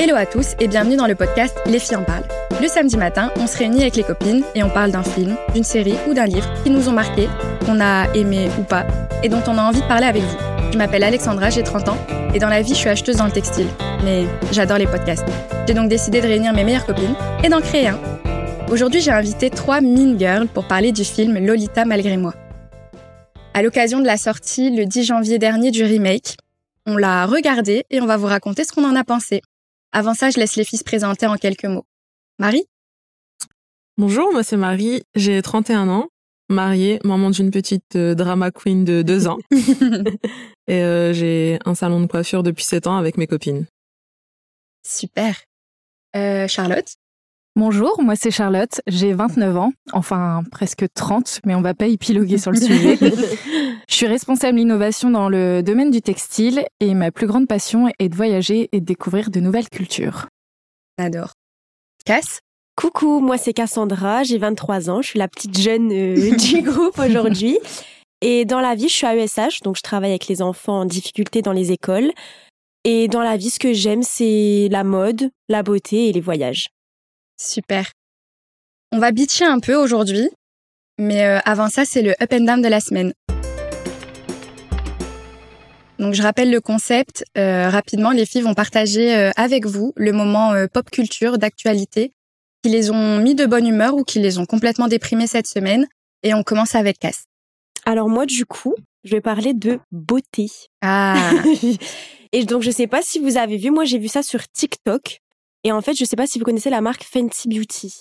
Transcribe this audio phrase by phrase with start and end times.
[0.00, 2.22] Hello à tous et bienvenue dans le podcast Les filles en parlent.
[2.62, 5.64] Le samedi matin, on se réunit avec les copines et on parle d'un film, d'une
[5.64, 7.28] série ou d'un livre qui nous ont marqué,
[7.66, 8.86] qu'on a aimé ou pas,
[9.24, 10.36] et dont on a envie de parler avec vous.
[10.72, 11.98] Je m'appelle Alexandra, j'ai 30 ans,
[12.32, 13.66] et dans la vie, je suis acheteuse dans le textile.
[14.04, 15.26] Mais j'adore les podcasts.
[15.66, 17.98] J'ai donc décidé de réunir mes meilleures copines et d'en créer un.
[18.70, 22.34] Aujourd'hui, j'ai invité trois Mean Girls pour parler du film Lolita malgré moi.
[23.52, 26.36] À l'occasion de la sortie le 10 janvier dernier du remake,
[26.86, 29.42] on l'a regardé et on va vous raconter ce qu'on en a pensé.
[29.92, 31.86] Avant ça, je laisse les filles se présenter en quelques mots.
[32.38, 32.64] Marie?
[33.96, 36.08] Bonjour, moi c'est Marie, j'ai 31 ans,
[36.48, 39.38] mariée, maman d'une petite euh, drama queen de 2 ans.
[39.50, 43.66] et euh, j'ai un salon de coiffure depuis 7 ans avec mes copines.
[44.86, 45.42] Super.
[46.14, 46.94] Euh, Charlotte?
[47.58, 52.38] Bonjour, moi c'est Charlotte, j'ai 29 ans, enfin presque 30, mais on va pas épiloguer
[52.38, 52.96] sur le sujet.
[53.88, 58.10] Je suis responsable innovation dans le domaine du textile et ma plus grande passion est
[58.10, 60.28] de voyager et de découvrir de nouvelles cultures.
[61.00, 61.32] J'adore.
[62.04, 62.38] Cass?
[62.76, 67.00] Coucou, moi c'est Cassandra, j'ai 23 ans, je suis la petite jeune euh, du groupe
[67.00, 67.58] aujourd'hui.
[68.20, 70.84] Et dans la vie, je suis à ESH, donc je travaille avec les enfants en
[70.84, 72.12] difficulté dans les écoles.
[72.84, 76.68] Et dans la vie, ce que j'aime, c'est la mode, la beauté et les voyages.
[77.40, 77.92] Super.
[78.90, 80.28] On va bitcher un peu aujourd'hui,
[80.98, 83.12] mais euh, avant ça, c'est le up and down de la semaine.
[86.00, 87.24] Donc je rappelle le concept.
[87.36, 92.12] Euh, rapidement, les filles vont partager euh, avec vous le moment pop culture d'actualité
[92.64, 95.86] qui les ont mis de bonne humeur ou qui les ont complètement déprimés cette semaine.
[96.24, 97.24] Et on commence avec Cass.
[97.84, 100.50] Alors moi, du coup, je vais parler de beauté.
[100.82, 101.30] Ah,
[102.32, 105.20] Et donc, je sais pas si vous avez vu, moi j'ai vu ça sur TikTok.
[105.68, 107.92] Et en fait, je sais pas si vous connaissez la marque Fenty Beauty.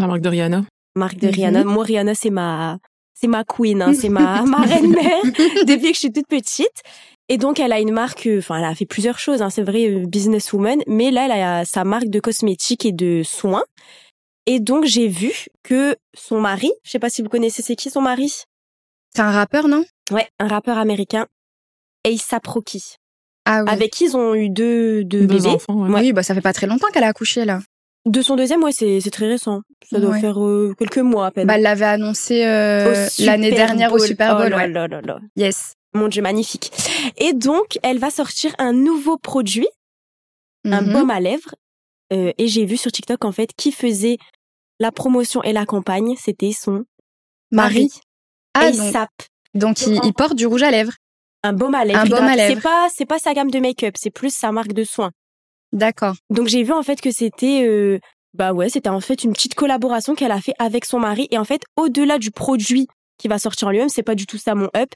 [0.00, 0.64] La marque de Rihanna.
[0.96, 1.32] Marque de Mhm.
[1.34, 1.64] Rihanna.
[1.64, 2.78] Moi, Rihanna, c'est ma,
[3.14, 5.22] c'est ma queen, hein, c'est ma, ma reine mère
[5.68, 6.82] depuis que je suis toute petite.
[7.28, 9.62] Et donc, elle a une marque, euh, enfin, elle a fait plusieurs choses, hein, c'est
[9.62, 13.62] vrai, euh, businesswoman, mais là, elle a sa marque de cosmétiques et de soins.
[14.46, 17.88] Et donc, j'ai vu que son mari, je sais pas si vous connaissez, c'est qui
[17.88, 18.32] son mari?
[19.14, 19.84] c'est un rappeur, non?
[20.10, 21.26] Ouais, un rappeur américain,
[22.04, 22.96] A$AP Rocky.
[23.46, 23.70] Ah oui.
[23.72, 25.48] Avec qui ils ont eu deux, deux, Deux bébés.
[25.48, 25.88] enfants, ouais.
[25.88, 26.00] Ouais.
[26.00, 27.60] Oui, bah ça fait pas très longtemps qu'elle a accouché là.
[28.04, 29.62] De son deuxième, ouais, c'est c'est très récent.
[29.90, 30.20] Ça doit Ouais.
[30.20, 31.46] faire euh, quelques mois à peine.
[31.46, 33.98] Bah, elle l'avait annoncé euh, l'année dernière au.
[33.98, 34.46] Super Bowl.
[34.46, 34.68] Oh là ouais.
[34.68, 35.18] là là là.
[35.36, 35.74] Yes.
[35.94, 36.70] Mon Dieu, magnifique.
[37.16, 39.68] Et donc, elle va sortir un nouveau produit,
[40.64, 40.92] un Mhm.
[40.92, 41.54] baume à lèvres.
[42.12, 44.18] Euh, et j'ai vu sur TikTok, en fait, qui faisait
[44.78, 46.14] la promotion et la campagne.
[46.16, 46.84] C'était son
[47.50, 47.90] Marie.
[48.54, 48.76] Ah, Marie.
[48.76, 49.10] donc, ASAP.
[49.54, 50.92] donc il, il porte du rouge à lèvres.
[51.46, 52.00] Un baume à lèvres.
[52.00, 54.72] Un baume à C'est pas, c'est pas sa gamme de make-up, c'est plus sa marque
[54.72, 55.12] de soins.
[55.72, 56.14] D'accord.
[56.30, 57.98] Donc j'ai vu en fait que c'était euh,
[58.34, 61.38] bah ouais, c'était en fait une petite collaboration qu'elle a fait avec son mari et
[61.38, 64.54] en fait au-delà du produit qui va sortir en lui-même, c'est pas du tout ça
[64.54, 64.90] mon up,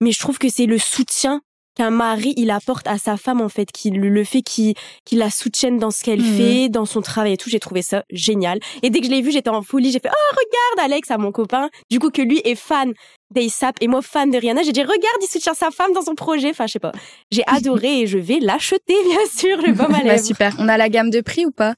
[0.00, 1.40] mais je trouve que c'est le soutien
[1.76, 5.30] qu'un mari il apporte à sa femme en fait, qui le, fait qu'il qu'il la
[5.30, 6.36] soutienne dans ce qu'elle Mhm.
[6.36, 8.58] fait, dans son travail et tout, j'ai trouvé ça génial.
[8.82, 11.18] Et dès que je l'ai vu, j'étais en folie, j'ai fait "Oh, regarde Alex à
[11.18, 12.92] mon copain." Du coup que lui est fan
[13.34, 16.14] d'ASAP et moi fan de Rihanna, j'ai dit "Regarde, il soutient sa femme dans son
[16.14, 16.92] projet." Enfin, je sais pas.
[17.30, 17.44] J'ai
[17.82, 18.78] adoré et je vais l'acheter
[19.08, 20.24] bien sûr le baume à Bah, lèvres.
[20.24, 20.54] super.
[20.58, 21.74] On a la gamme de prix ou pas?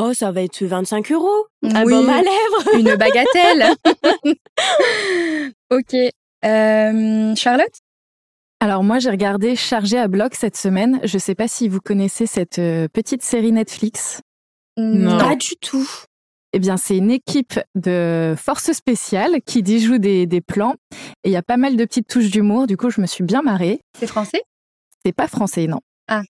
[0.00, 1.46] Oh, ça va être 25 euros.
[1.62, 1.92] Un Oui.
[1.92, 2.78] baume à lèvres.
[2.78, 3.74] Une bagatelle.
[5.70, 5.94] ok.
[6.44, 7.72] Euh, Charlotte?
[8.60, 11.00] Alors moi j'ai regardé Chargé à bloc cette semaine.
[11.04, 14.20] Je sais pas si vous connaissez cette euh, petite série Netflix.
[14.76, 15.18] Non.
[15.18, 15.88] Pas du tout.
[16.52, 20.74] Eh bien c'est une équipe de forces spéciales qui déjoue des, des plans
[21.24, 22.66] et il y a pas mal de petites touches d'humour.
[22.66, 23.80] Du coup je me suis bien marrée.
[23.98, 24.42] C'est français?
[25.04, 25.80] C'est pas français non.
[26.08, 26.22] Ah.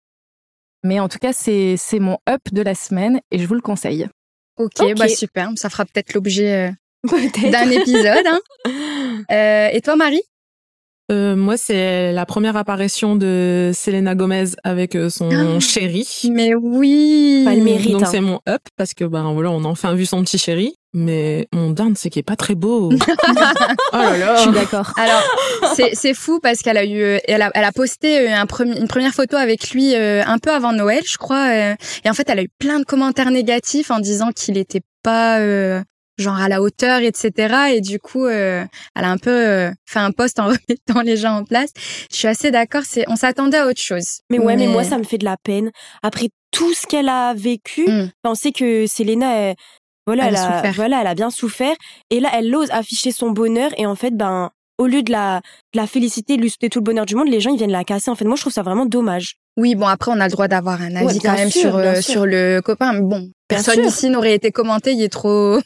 [0.82, 4.08] Mais en tout cas c'est mon up de la semaine et je vous le conseille.
[4.58, 5.50] ok, bah super.
[5.56, 7.10] Ça fera peut-être l'objet euh,
[7.52, 8.26] d'un épisode.
[8.26, 8.40] hein.
[9.30, 10.20] Euh, et toi, Marie?
[11.12, 15.60] Euh, moi, c'est la première apparition de Selena Gomez avec euh, son Ah.
[15.60, 16.08] chéri.
[16.32, 17.42] Mais oui.
[17.44, 17.92] Pas le mérite.
[17.92, 18.08] Donc hein.
[18.10, 21.46] c'est mon up parce que ben voilà, on a enfin vu son petit chéri, mais
[21.52, 22.90] mon down c'est qu'il est pas très beau.
[23.92, 24.36] oh là là.
[24.36, 24.92] Je suis d'accord.
[24.96, 25.22] Alors,
[25.76, 28.78] c'est c'est fou parce qu'elle a eu, euh, elle a, elle a posté un premi-
[28.80, 31.48] une première photo avec lui euh, un peu avant Noël, je crois.
[31.52, 31.74] euh,
[32.04, 35.38] et en fait, elle a eu plein de commentaires négatifs en disant qu'il était pas
[35.40, 35.82] euh,
[36.18, 37.54] genre à la hauteur, etc.
[37.74, 38.64] Et du coup, euh,
[38.94, 41.70] elle a un peu euh, fait un post en remettant les gens en place.
[42.10, 42.82] Je suis assez d'accord.
[42.84, 44.20] C'est, on s'attendait à autre chose.
[44.30, 44.66] Mais ouais, mais...
[44.68, 45.70] moi, ça me fait de la peine.
[46.02, 48.10] Après tout ce qu'elle a vécu, Mm.
[48.24, 49.54] on sait que Selena, elle-
[50.06, 51.74] voilà, Elle elle, a voilà, elle a bien souffert.
[52.10, 53.70] Et là, elle ose afficher son bonheur.
[53.78, 55.40] Et en fait, ben, au lieu de la,
[55.72, 57.70] de la féliciter, de lui souhaiter tout le bonheur du monde, les gens, ils viennent
[57.72, 58.10] la casser.
[58.10, 59.36] En fait, moi, je trouve ça vraiment dommage.
[59.56, 61.76] Oui, bon après on a le droit d'avoir un avis Ouais, quand même sûr, sur
[61.76, 62.92] euh, sur le copain.
[62.92, 63.84] Mais bon, personne sûr.
[63.84, 64.92] ici n'aurait été commenté.
[64.94, 65.60] Il est trop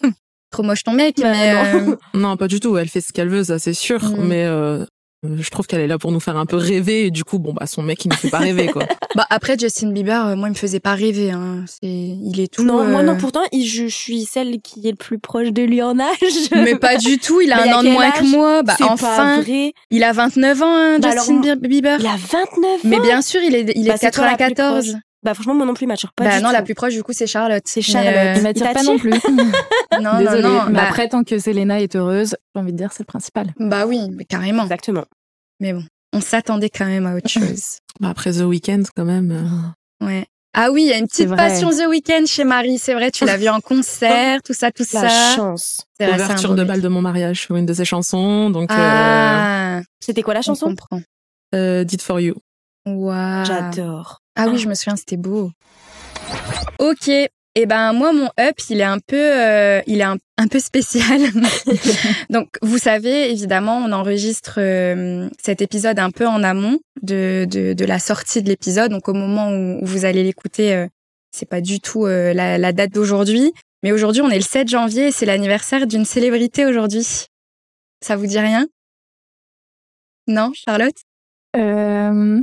[0.51, 1.17] trop moche ton mec.
[1.19, 1.91] Bah, mais non.
[1.93, 2.77] euh, Non, pas du tout.
[2.79, 4.03] Elle fait ce qu'elle veut, ça c'est sûr.
[4.03, 4.25] Mm.
[4.25, 4.85] Mais euh,
[5.25, 7.53] je trouve qu'elle est là pour nous faire un peu rêver et du coup bon
[7.53, 8.85] bah son mec il ne fait pas rêver quoi.
[9.17, 11.65] bah après Justin Bieber euh, moi il me faisait pas rêver hein.
[11.67, 14.93] c'est il est tout Non, moi non, pourtant il- je, je suis celle qui est
[14.93, 16.07] le plus proche de lui en âge.
[16.53, 18.63] mais pas du tout, il a Mais un a an de moins que moi.
[18.63, 19.73] Bah c'est pas enfin, vrai.
[19.91, 21.97] il a 29 ans hein, Bah Justin alors, Bieber.
[21.99, 23.03] Il a 29 Mais ans.
[23.03, 24.97] bien sûr, il est il est Bah, la plus 94.
[25.29, 26.55] Bah franchement moi non plus, mature pas bah du non, tout.
[26.55, 27.63] la plus proche du coup c'est Charlotte.
[27.67, 28.15] C'est Charlotte.
[28.17, 29.11] euh, Il m'attire pas non plus.
[30.01, 30.43] non Désolée.
[30.43, 30.65] non non.
[30.69, 33.53] Mais bah, après, tant que Selena est heureuse, j'ai envie de dire c'est le principal.
[33.61, 34.63] bah oui, mais carrément.
[34.63, 35.05] Exactement.
[35.61, 35.85] Mais bon,
[36.15, 37.79] on s'attendait quand même à autre chose.
[38.01, 39.31] Bah, après The Weeknd quand même.
[40.01, 40.25] euh, Ouais.
[40.55, 43.27] Ah oui, il y a une petite passion The Weeknd chez Marie, c'est vrai, tu
[43.27, 45.37] l'as vu en concert, tout ça, tout La ça.
[45.37, 45.83] chance.
[46.01, 46.69] C'est un Ouverture de mec.
[46.69, 50.41] bal de mon mariage sur une de ses chansons donc euh, Ah, C'était quoi la
[50.41, 50.69] on chanson?
[50.69, 51.03] comprend.
[51.55, 52.35] euh, Did for You.
[52.87, 53.45] Waouh.
[53.45, 54.21] J'adore.
[54.39, 55.51] Ah oui, je me souviens, c'était beau.
[56.79, 57.11] Ok.
[57.61, 60.61] Eh ben moi mon up il est un peu euh, il est un, un peu
[60.61, 61.21] spécial.
[62.31, 67.73] Donc vous savez évidemment on enregistre euh, cet épisode un peu en amont de, de,
[67.73, 70.87] de la sortie de l'épisode donc au moment où, où vous allez l'écouter euh,
[71.33, 73.53] c'est pas du tout euh, la, la date d'aujourd'hui
[73.83, 77.27] mais aujourd'hui on est le 7 janvier et c'est l'anniversaire d'une célébrité aujourd'hui.
[78.05, 78.69] Ça vous dit rien?
[80.29, 80.95] Non Charlotte?
[81.57, 82.41] Euh,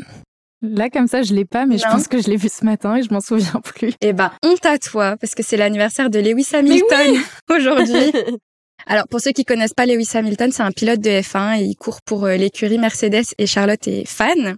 [0.62, 2.96] là, comme ça, je l'ai pas, mais je pense que je l'ai vu ce matin
[2.96, 3.94] et je m'en souviens plus.
[4.02, 7.16] Eh ben, honte à toi, parce que c'est l'anniversaire de Lewis Hamilton
[7.50, 8.12] aujourd'hui.
[8.88, 11.76] Alors, pour ceux qui connaissent pas Lewis Hamilton, c'est un pilote de F1 et il
[11.76, 14.56] court pour euh, l'écurie Mercedes et Charlotte est fan.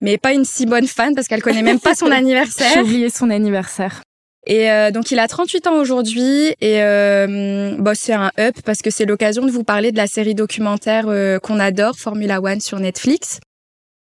[0.00, 2.82] Mais pas une si bonne fan parce qu'elle connaît même pas son J'ai anniversaire.
[2.82, 4.02] oublié son anniversaire.
[4.46, 8.82] Et euh, donc, il a 38 ans aujourd'hui et euh, bah, c'est un up parce
[8.82, 12.60] que c'est l'occasion de vous parler de la série documentaire euh, qu'on adore, Formula One
[12.60, 13.40] sur Netflix.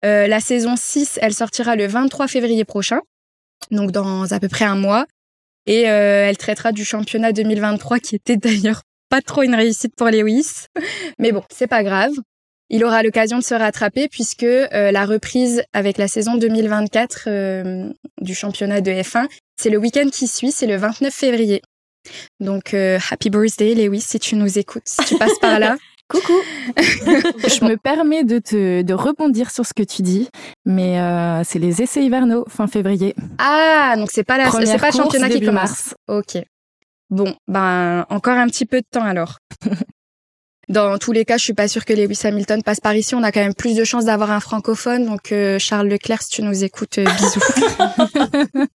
[0.05, 3.01] Euh, la saison 6, elle sortira le 23 février prochain,
[3.71, 5.07] donc dans à peu près un mois.
[5.67, 10.09] Et euh, elle traitera du championnat 2023 qui était d'ailleurs pas trop une réussite pour
[10.09, 10.67] Lewis.
[11.19, 12.13] Mais bon, c'est pas grave.
[12.71, 17.93] Il aura l'occasion de se rattraper puisque euh, la reprise avec la saison 2024 euh,
[18.21, 21.63] du championnat de F1, c'est le week-end qui suit, c'est le 29 février.
[22.41, 25.77] Donc euh, happy birthday Lewis si tu nous écoutes, si tu passes par là.
[26.09, 26.41] Coucou.
[26.77, 30.29] Je me permets de te de rebondir sur ce que tu dis,
[30.65, 33.15] mais euh, c'est les essais hivernaux fin février.
[33.39, 35.55] Ah, donc c'est pas la c'est pas le championnat qui commence.
[35.55, 35.95] mars.
[36.09, 36.39] OK.
[37.11, 39.39] Bon, ben encore un petit peu de temps alors.
[40.69, 43.15] Dans tous les cas, je suis pas sûre que Lewis Hamilton passe par ici.
[43.15, 45.07] On a quand même plus de chances d'avoir un francophone.
[45.07, 47.41] Donc euh, Charles Leclerc, si tu nous écoutes, euh, bisous.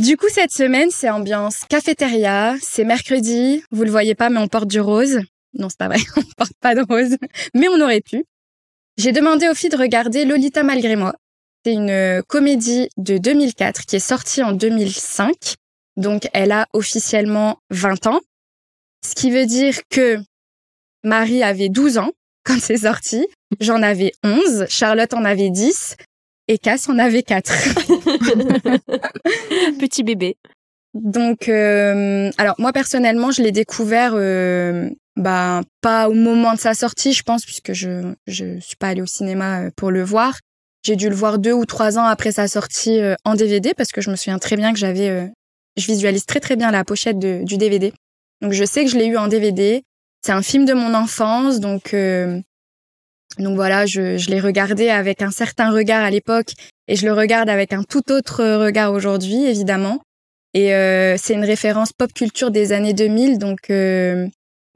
[0.00, 2.56] du coup, cette semaine, c'est ambiance cafétéria.
[2.60, 3.62] C'est mercredi.
[3.70, 5.20] Vous le voyez pas, mais on porte du rose.
[5.58, 5.98] Non, c'est pas vrai.
[6.16, 7.16] On porte pas de rose,
[7.54, 8.24] mais on aurait pu.
[8.98, 11.14] J'ai demandé aux filles de regarder Lolita malgré moi.
[11.64, 15.54] C'est une euh, comédie de 2004 qui est sortie en 2005.
[15.96, 18.20] Donc, elle a officiellement 20 ans.
[19.04, 20.18] Ce qui veut dire que
[21.04, 22.10] Marie avait 12 ans
[22.44, 23.26] quand c'est sorti.
[23.60, 24.66] J'en avais 11.
[24.68, 25.96] Charlotte en avait 10.
[26.48, 27.52] Et Cass en avait 4.
[29.80, 30.36] Petit bébé.
[30.94, 36.74] Donc, euh, alors moi personnellement, je l'ai découvert, euh, bah pas au moment de sa
[36.74, 40.38] sortie, je pense, puisque je je suis pas allée au cinéma euh, pour le voir.
[40.84, 43.90] J'ai dû le voir deux ou trois ans après sa sortie euh, en DVD, parce
[43.92, 45.26] que je me souviens très bien que j'avais, euh,
[45.76, 47.92] je visualise très très bien la pochette de- du DVD.
[48.42, 49.82] Donc je sais que je l'ai eu en DVD.
[50.24, 52.40] C'est un film de mon enfance, donc euh,
[53.38, 56.52] donc voilà, je, je l'ai regardé avec un certain regard à l'époque
[56.88, 60.00] et je le regarde avec un tout autre regard aujourd'hui, évidemment.
[60.54, 64.26] Et euh, c'est une référence pop culture des années 2000, donc euh,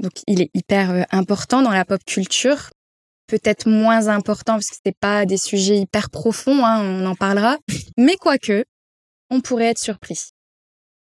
[0.00, 2.71] donc il est hyper euh, important dans la pop culture.
[3.28, 7.59] Peut-être moins important parce que c'est pas des sujets hyper profonds, hein, on en parlera.
[7.97, 8.64] Mais quoique,
[9.30, 10.30] on pourrait être surpris.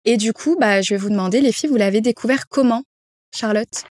[0.03, 2.83] Et du coup, bah, je vais vous demander, les filles, vous l'avez découvert comment,
[3.33, 3.85] Charlotte?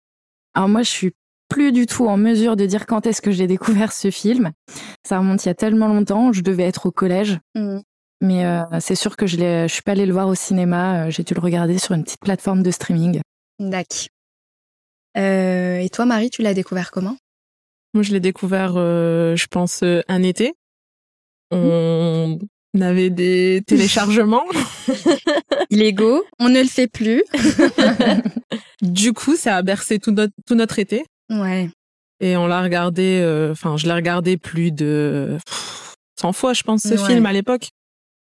[0.54, 1.12] Alors moi, je suis
[1.48, 4.52] plus du tout en mesure de dire quand est-ce que j'ai découvert ce film.
[5.08, 7.40] Ça remonte il y a tellement longtemps, je devais être au collège.
[8.22, 11.06] Mais euh, c'est sûr que je je suis pas allée le voir au cinéma.
[11.06, 13.22] euh, J'ai dû le regarder sur une petite plateforme de streaming.
[13.60, 14.08] D'accord.
[15.18, 17.18] Euh, et toi, Marie, tu l'as découvert comment?
[17.94, 20.54] Moi, je l'ai découvert, euh, je pense, euh, un été.
[21.52, 22.38] On
[22.80, 24.46] avait des téléchargements.
[25.72, 27.24] Illégaux, on ne le fait plus.
[28.82, 31.06] du coup, ça a bercé tout notre, tout notre été.
[31.30, 31.70] Ouais.
[32.20, 36.64] Et on l'a regardé, euh, enfin, je l'ai regardé plus de pff, 100 fois, je
[36.64, 37.08] pense, ce Ouais.
[37.08, 37.70] film à l'époque.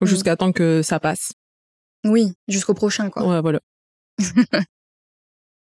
[0.02, 0.06] Mm.
[0.06, 1.34] Jusqu'à temps que ça passe.
[2.06, 3.28] Oui, jusqu'au prochain, quoi.
[3.28, 3.60] Ouais, voilà.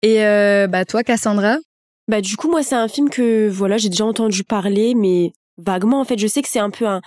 [0.04, 1.58] Et euh, bah toi, Cassandra?
[2.08, 6.02] Bah du coup moi c'est un film que voilà j'ai déjà entendu parler mais vaguement
[6.02, 7.00] en fait je sais que c'est un peu un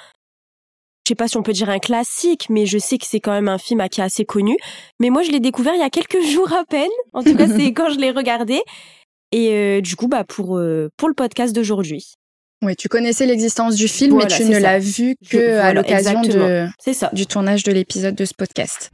[1.04, 3.32] je sais pas si on peut dire un classique mais je sais que c'est quand
[3.32, 4.56] même un film qui est assez connu.
[5.00, 6.90] Mais moi je l'ai découvert il y a quelques jours à peine.
[7.12, 8.62] En tout cas c'est quand je l'ai regardé.
[9.32, 10.60] Et du coup, bah pour
[10.96, 12.14] pour le podcast d'aujourd'hui.
[12.62, 16.68] Oui, tu connaissais l'existence du film, mais tu ne l'as vu que à l'occasion de
[17.12, 18.90] du tournage de l'épisode de ce podcast.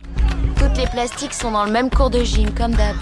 [0.59, 2.97] Toutes les plastiques sont dans le même cours de gym, comme d'hab.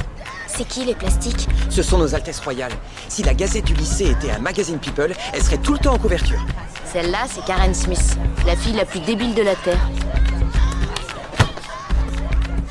[0.58, 2.72] C'est qui les plastiques Ce sont nos Altesses Royales.
[3.06, 5.98] Si la Gazette du lycée était un magazine People, elle serait tout le temps en
[5.98, 6.44] couverture.
[6.84, 9.78] Celle-là, c'est Karen Smith, la fille la plus débile de la Terre.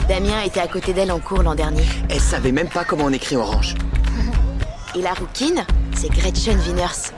[0.09, 1.85] Damien était à côté d'elle en cours l'an dernier.
[2.09, 3.75] Elle savait même pas comment on écrit orange.
[4.93, 5.65] Et la rouquine,
[5.95, 7.13] c'est Gretchen Wieners.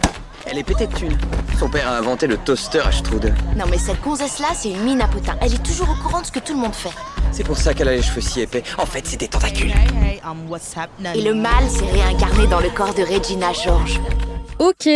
[0.51, 1.17] Elle est pétée de thunes.
[1.59, 3.35] Son père a inventé le toaster à Strudel.
[3.55, 5.37] Non mais cette gonzesse-là, c'est une mine à potin.
[5.41, 6.89] Elle est toujours au courant de ce que tout le monde fait.
[7.31, 8.63] C'est pour ça qu'elle a les cheveux si épais.
[8.79, 9.71] En fait, c'est des tentacules.
[11.13, 13.99] Et le mal s'est réincarné dans le corps de Regina George.
[14.57, 14.89] Ok.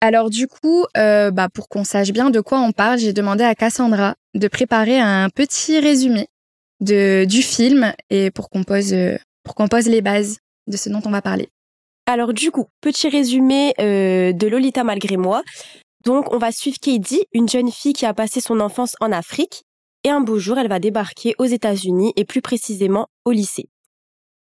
[0.00, 3.44] Alors du coup, euh, bah, pour qu'on sache bien de quoi on parle, j'ai demandé
[3.44, 6.28] à Cassandra de préparer un petit résumé
[6.80, 10.88] de, du film et pour qu'on pose, euh, pour qu'on pose les bases de ce
[10.88, 11.50] dont on va parler.
[12.10, 15.44] Alors du coup, petit résumé euh, de Lolita malgré moi.
[16.04, 19.62] Donc on va suivre Katie, une jeune fille qui a passé son enfance en Afrique,
[20.02, 23.68] et un beau jour elle va débarquer aux États-Unis et plus précisément au lycée.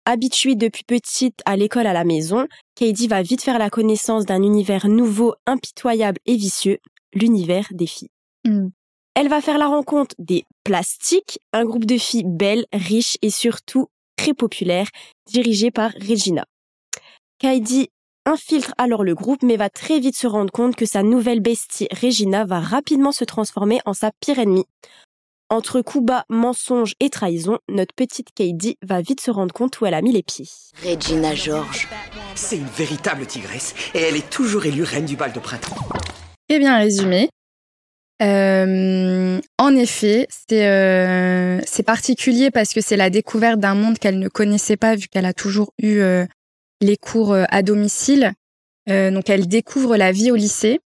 [0.05, 2.45] Habituée depuis petite à l'école à la maison,
[2.75, 6.77] Katie va vite faire la connaissance d'un univers nouveau, impitoyable et vicieux,
[7.15, 8.11] l'univers des filles.
[8.43, 8.67] Hmm.
[9.15, 13.87] Elle va faire la rencontre des Plastiques, un groupe de filles belles, riches et surtout
[14.17, 14.89] très populaires,
[15.25, 16.45] dirigées par Regina.
[17.45, 17.89] Kaidi
[18.25, 21.87] infiltre alors le groupe mais va très vite se rendre compte que sa nouvelle bestie
[21.91, 24.65] Regina va rapidement se transformer en sa pire ennemie.
[25.51, 29.85] Entre coups bas, mensonges et trahison, notre petite Kaidi va vite se rendre compte où
[29.85, 30.47] elle a mis les pieds.
[30.83, 31.87] Regina George.
[32.33, 35.75] C'est une véritable tigresse et elle est toujours élue reine du bal de printemps.
[36.49, 37.29] Eh bien résumé.
[38.23, 44.17] Euh, en effet, c'est euh, c'est particulier parce que c'est la découverte d'un monde qu'elle
[44.17, 46.25] ne connaissait pas vu qu'elle a toujours eu euh,
[46.81, 48.33] les cours euh, à domicile.
[48.89, 50.79] Euh, donc elle découvre la vie au lycée.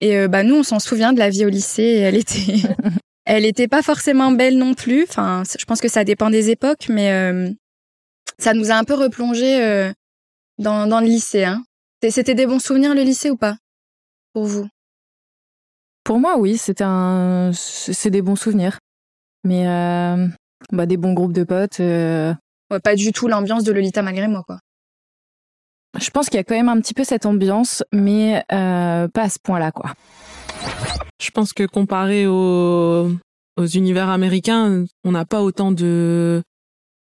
[0.00, 1.82] Et euh, bah nous, on s'en souvient de la vie au lycée.
[1.82, 2.62] Et elle était,
[3.24, 5.04] elle était pas forcément belle non plus.
[5.08, 7.54] Enfin, je pense que ça dépend des époques, mais
[8.38, 9.92] ça nous a un peu replongé
[10.58, 11.44] dans, dans le lycée.
[11.44, 11.64] Hein.
[12.10, 13.56] C'était des bons souvenirs le lycée ou pas?
[14.34, 14.68] Pour vous?
[16.02, 18.78] Pour moi, oui, c'était un, c'est des bons souvenirs.
[19.44, 19.64] Mais
[20.72, 21.78] bah, des bons groupes de potes.
[21.78, 24.58] Ouais, pas du tout l'ambiance de Lolita malgré moi, quoi.
[26.00, 29.22] Je pense qu'il y a quand même un petit peu cette ambiance, mais euh, pas
[29.22, 29.92] à ce point-là, quoi.
[31.20, 33.10] Je pense que comparé aux,
[33.56, 36.42] aux univers américains, on n'a pas autant de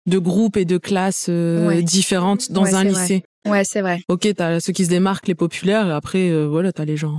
[0.06, 3.22] de groupes et de classes euh, différentes dans un lycée.
[3.48, 4.00] Ouais, c'est vrai.
[4.08, 7.16] Ok, t'as ceux qui se démarquent, les populaires, et après, euh, voilà, t'as les gens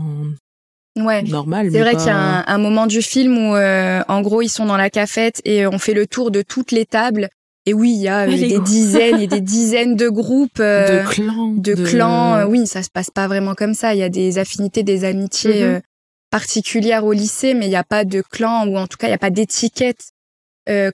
[0.97, 1.23] ouais.
[1.23, 1.69] normal.
[1.71, 4.49] C'est vrai qu'il y a un, un, moment du film où, euh, en gros, ils
[4.49, 7.29] sont dans la cafette et on fait le tour de toutes les tables
[7.65, 11.07] et oui, il y a euh, des dizaines et des dizaines de groupes, euh, de
[11.07, 12.35] clans, de, clans.
[12.35, 13.93] Euh, oui, ça se passe pas vraiment comme ça.
[13.93, 15.81] Il y a des affinités, des amitiés mhm.
[16.29, 19.11] particulières au lycée, mais il n'y a pas de clan ou en tout cas il
[19.11, 20.09] n'y a pas d'étiquette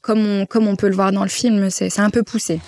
[0.01, 1.69] comme on comme on peut le voir dans le film.
[1.69, 2.59] C'est c'est un peu poussé.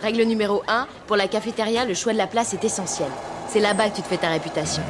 [0.00, 3.08] Règle numéro 1, pour la cafétéria, le choix de la place est essentiel.
[3.48, 4.82] C'est là-bas que tu te fais ta réputation.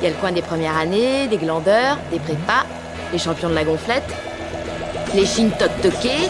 [0.00, 2.64] Il y a le coin des premières années, des glandeurs, des prépas,
[3.12, 4.08] les champions de la gonflette,
[5.14, 6.28] les chines toc toqués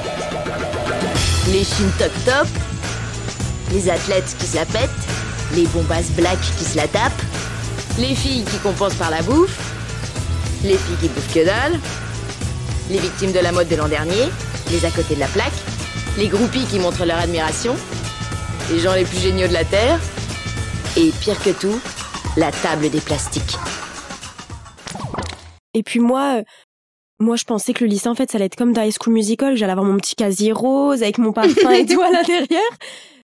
[1.53, 2.47] les chines top top,
[3.73, 4.91] les athlètes qui se la pètent,
[5.55, 7.23] les bombasses black qui se la tapent,
[7.99, 9.59] les filles qui compensent par la bouffe,
[10.63, 11.79] les filles qui bouffent que dalle,
[12.89, 14.29] les victimes de la mode de l'an dernier,
[14.71, 15.53] les à côté de la plaque,
[16.19, 17.75] les groupies qui montrent leur admiration,
[18.71, 19.99] les gens les plus géniaux de la Terre,
[20.97, 21.81] et pire que tout,
[22.37, 23.57] la table des plastiques.
[25.75, 26.43] Et puis moi,
[27.21, 29.13] moi, je pensais que le lycée, en fait, ça allait être comme dans High School
[29.13, 29.55] Musical.
[29.55, 32.71] J'allais avoir mon petit casier rose avec mon parfum et tout à l'intérieur.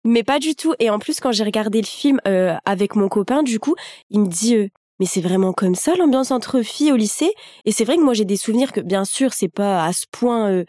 [0.05, 0.75] Mais pas du tout.
[0.79, 3.75] Et en plus, quand j'ai regardé le film euh, avec mon copain, du coup,
[4.11, 4.69] il me dit euh,
[4.99, 7.33] mais c'est vraiment comme ça l'ambiance entre filles au lycée?
[7.65, 10.05] Et c'est vrai que moi, j'ai des souvenirs que, bien sûr, c'est pas à ce
[10.11, 10.51] point.
[10.51, 10.65] Euh,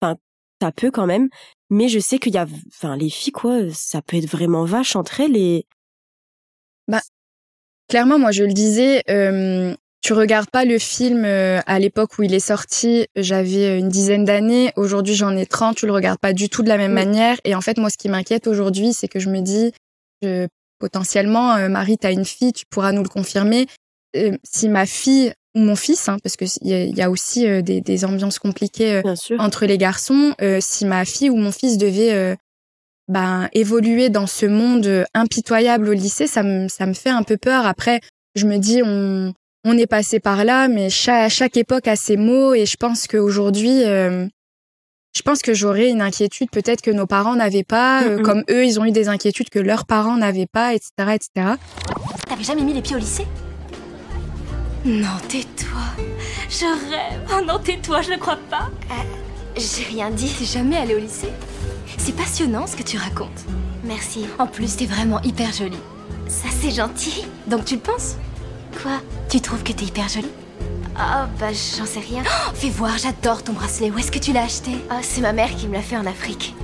[0.00, 0.16] enfin,
[0.60, 1.28] ça peut quand même.
[1.68, 4.96] Mais je sais qu'il y a, enfin, les filles, quoi, ça peut être vraiment vache
[4.96, 5.66] entre elles et.
[6.88, 7.00] Bah,
[7.88, 9.02] clairement, moi, je le disais,
[10.02, 14.24] tu regardes pas le film euh, à l'époque où il est sorti, j'avais une dizaine
[14.24, 17.36] d'années, aujourd'hui j'en ai 30, tu le regardes pas du tout de la même manière.
[17.44, 19.72] Et en fait, moi, ce qui m'inquiète aujourd'hui, c'est que je me dis,
[20.20, 20.48] que
[20.80, 23.68] potentiellement, euh, Marie, tu as une fille, tu pourras nous le confirmer.
[24.16, 27.80] Euh, si ma fille ou mon fils, hein, parce qu'il y, y, a aussi des,
[27.80, 29.02] des, ambiances compliquées
[29.38, 32.36] entre les garçons, si ma fille ou mon fils devait
[33.08, 37.36] ben, évoluer dans ce monde impitoyable au lycée, ça me, ça me fait un peu
[37.36, 37.66] peur.
[37.66, 38.00] Après,
[38.34, 42.16] je me dis, on, on est passé par là, mais chaque, chaque époque a ses
[42.16, 44.26] mots et je pense qu'aujourd'hui, euh,
[45.14, 48.22] je pense que j'aurais une inquiétude peut-être que nos parents n'avaient pas, euh, Mm, mm.
[48.22, 51.30] comme eux, ils ont eu des inquiétudes que leurs parents n'avaient pas, etc., etc.
[52.28, 53.26] T'avais jamais mis les pieds au lycée?
[54.84, 56.04] Non, tais-toi.
[56.50, 57.20] Je rêve.
[57.30, 58.68] Oh non, tais-toi, je ne crois pas.
[59.56, 61.28] J'ai rien dit, t'es jamais allé au lycée?
[61.98, 63.44] C'est passionnant ce que tu racontes.
[63.84, 64.26] Merci.
[64.38, 65.76] En plus, t'es vraiment hyper jolie.
[66.26, 67.24] Ça, c'est gentil.
[67.46, 68.16] Donc tu le penses?
[68.80, 69.00] Quoi?
[69.30, 70.28] Tu trouves que t'es hyper jolie?
[70.96, 72.22] Ah, bah, j'en sais rien.
[72.26, 73.90] Oh, fais voir, j'adore ton bracelet.
[73.90, 74.72] Où est-ce que tu l'as acheté?
[74.90, 76.54] Ah, c'est ma mère qui me l'a fait en Afrique.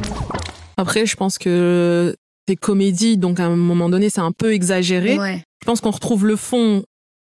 [0.76, 2.14] Après, je pense que
[2.46, 5.18] c'est comédie, donc à un moment donné, c'est un peu exagéré.
[5.18, 5.42] Ouais.
[5.62, 6.82] Je pense qu'on retrouve le fond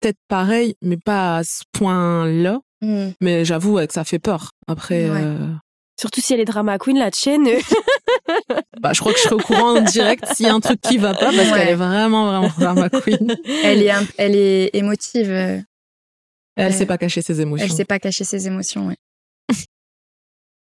[0.01, 2.59] peut-être pareil, mais pas à ce point-là.
[2.81, 3.09] Mm.
[3.21, 4.51] Mais j'avoue ouais, que ça fait peur.
[4.67, 5.21] Après, Ouais.
[5.21, 5.47] euh,
[5.99, 7.47] Surtout si elle est drama queen, la chaîne.
[8.29, 10.59] euh, bah, je crois que je serai au courant en direct s'il y a un
[10.59, 11.57] truc qui va pas, parce Ouais.
[11.57, 13.35] qu'elle est vraiment, vraiment drama queen.
[13.63, 15.29] Elle est, un- elle est émotive.
[15.31, 15.59] euh,
[16.55, 16.71] Elle Ouais.
[16.77, 17.65] sait pas cacher ses émotions.
[17.65, 18.97] Elle sait pas cacher ses émotions, ouais.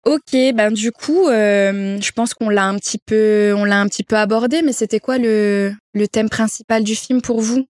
[0.06, 3.86] ok, ben du coup, euh, je pense qu'on l'a un petit peu, on l'a un
[3.88, 7.66] petit peu abordé, mais c'était quoi le, le thème principal du film pour vous?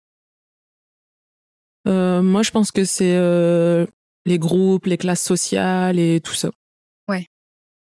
[1.87, 3.87] Euh, moi, je pense que c'est euh,
[4.25, 6.51] les groupes, les classes sociales et tout ça.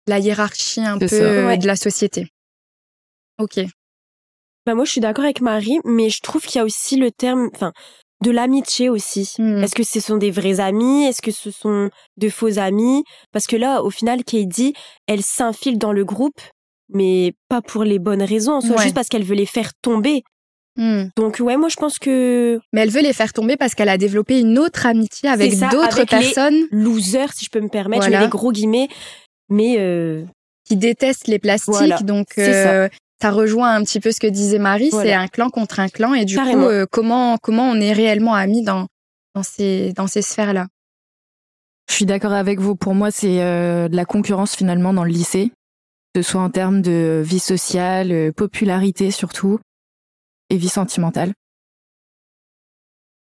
[0.09, 1.17] La hiérarchie un peu ça.
[1.17, 1.59] euh, Ouais.
[1.59, 2.29] de la société.
[3.38, 3.61] Ok.
[4.67, 7.11] Bah moi, je suis d'accord avec Marie, mais je trouve qu'il y a aussi le
[7.11, 7.73] terme, enfin,
[8.25, 9.33] de l'amitié aussi.
[9.38, 9.62] Hmm.
[9.62, 11.05] Est-ce que ce sont des vrais amis?
[11.05, 13.05] Est-ce que ce sont de faux amis?
[13.33, 14.75] Parce que là, au final, Katie,
[15.07, 16.41] elle s'infile dans le groupe,
[16.93, 18.83] mais pas pour les bonnes raisons, Ouais.
[18.83, 20.23] juste parce qu'elle veut les faire tomber.
[20.77, 21.07] Hmm.
[21.17, 23.99] Donc ouais, moi je pense que Mais elle veut les faire tomber parce qu'elle a
[23.99, 28.05] développé une autre amitié avec d'autres avec les- personnes loser, si je peux me permettre,
[28.05, 28.21] je Voilà.
[28.21, 28.87] mets des gros guillemets,
[29.49, 30.25] mais euh,
[30.64, 31.75] qui détestent les plastiques.
[31.75, 32.88] Voilà, donc euh,
[33.21, 33.31] ça.
[33.31, 35.09] rejoint un petit peu ce que disait Marie, Voilà.
[35.11, 36.64] c'est un clan contre un clan et du Carrément.
[36.64, 38.87] coup euh, comment comment on est réellement amis dans
[39.35, 40.67] dans ces dans ces sphères là.
[41.88, 42.76] Je suis d'accord avec vous.
[42.76, 45.50] Pour moi, c'est euh, de la concurrence finalement dans le lycée,
[46.14, 49.59] que ce soit en termes de vie sociale, popularité surtout,
[50.50, 51.33] et vie sentimentale.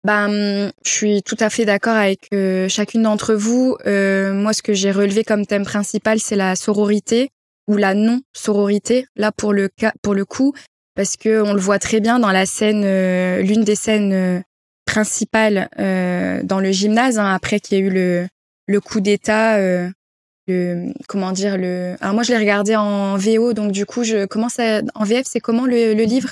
[0.04, 3.76] Ben, je suis tout à fait d'accord avec euh, chacune d'entre vous.
[3.86, 7.30] Euh, moi, ce que j'ai relevé comme thème principal, c'est la sororité
[7.66, 9.06] ou la non-sororité.
[9.16, 10.54] Là, pour le cas, pour le coup,
[10.94, 14.40] parce que on le voit très bien dans la scène, euh, l'une des scènes euh,
[14.86, 18.26] principales dans le gymnase, hein, après qu'il y ait eu le
[18.66, 19.58] le coup d'État.
[19.58, 24.24] le comment dire le alors moi je l'ai regardé en VO donc du coup je
[24.24, 26.30] comment ça en VF c'est comment le, le livre?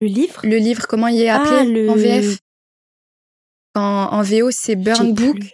[0.00, 0.40] Le livre?
[0.44, 2.38] le livre, comment il est Ah, appelé le- en VF
[3.74, 3.80] en,
[4.12, 5.36] en VO, c'est Burn Book.
[5.38, 5.50] plus.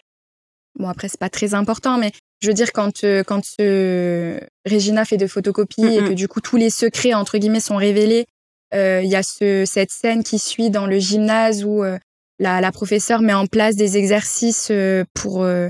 [0.78, 5.04] Bon, après, c'est pas très important, mais je veux dire, quand, euh, quand euh, Regina
[5.04, 6.08] fait de photocopies et Mhm.
[6.08, 8.26] que du coup, tous les secrets, entre guillemets, sont révélés,
[8.74, 11.98] euh, il y a ce, cette scène qui suit dans le gymnase où euh,
[12.40, 15.68] la, la professeure met en place des exercices euh, pour euh,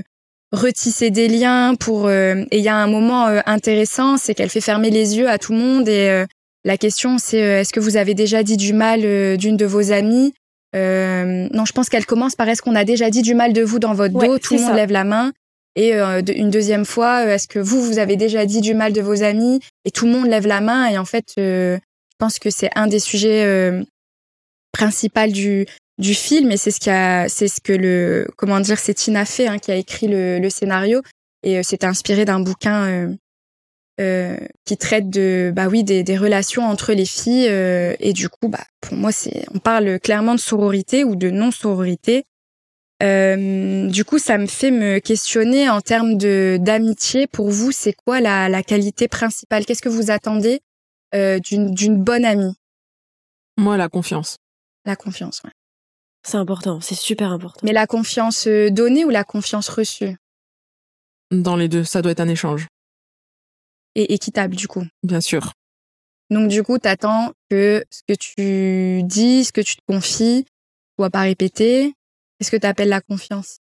[0.51, 4.49] retisser des liens, pour euh, et il y a un moment euh, intéressant, c'est qu'elle
[4.49, 6.25] fait fermer les yeux à tout le monde et euh,
[6.65, 9.65] la question c'est euh, est-ce que vous avez déjà dit du mal euh, d'une de
[9.65, 10.33] vos amies?
[10.75, 13.63] Euh, Non, je pense qu'elle commence par est-ce qu'on a déjà dit du mal de
[13.63, 14.39] vous dans votre Ouais, dos?
[14.39, 14.75] Tout le monde ça.
[14.75, 15.31] lève la main.
[15.77, 19.01] Et de- une deuxième fois, est-ce que vous, vous avez déjà dit du mal de
[19.01, 20.87] vos amis Et tout le monde lève la main.
[20.89, 23.83] Et en fait, euh, je pense que c'est un des sujets euh,
[24.71, 25.65] principaux du
[25.97, 26.51] du film.
[26.51, 29.59] Et c'est ce qui a, c'est ce que le, comment dire, c'est Tina Fey hein,
[29.59, 31.01] qui a écrit le, le scénario.
[31.43, 33.07] Et euh, c'est inspiré d'un bouquin euh,
[33.99, 37.47] euh, qui traite de, bah oui, des, des relations entre les filles.
[37.49, 41.29] euh, et du coup, bah pour moi, c'est, on parle clairement de sororité ou de
[41.29, 42.25] non sororité.
[43.03, 47.27] Euh, du coup, ça me fait me questionner en termes de d'amitié.
[47.27, 49.65] Pour vous, c'est quoi la, la qualité principale?
[49.65, 50.61] Qu'est-ce que vous attendez
[51.13, 52.55] euh, d'une d'une bonne amie?
[53.57, 54.37] Moi, la confiance.
[54.85, 55.51] La confiance, ouais.
[56.27, 57.59] C'est important, c'est super important.
[57.63, 60.15] Mais la confiance euh, donnée ou la confiance reçue?
[61.31, 62.67] Dans les deux, ça doit être un échange,
[63.95, 64.83] Et équitable, du coup.
[65.03, 65.53] bien sûr.
[66.29, 70.45] Donc, du coup, t'attends que ce que tu dis, ce que tu te confies,
[70.97, 71.93] soit pas répété.
[72.39, 73.59] Qu'est-ce que tu appelles la confiance?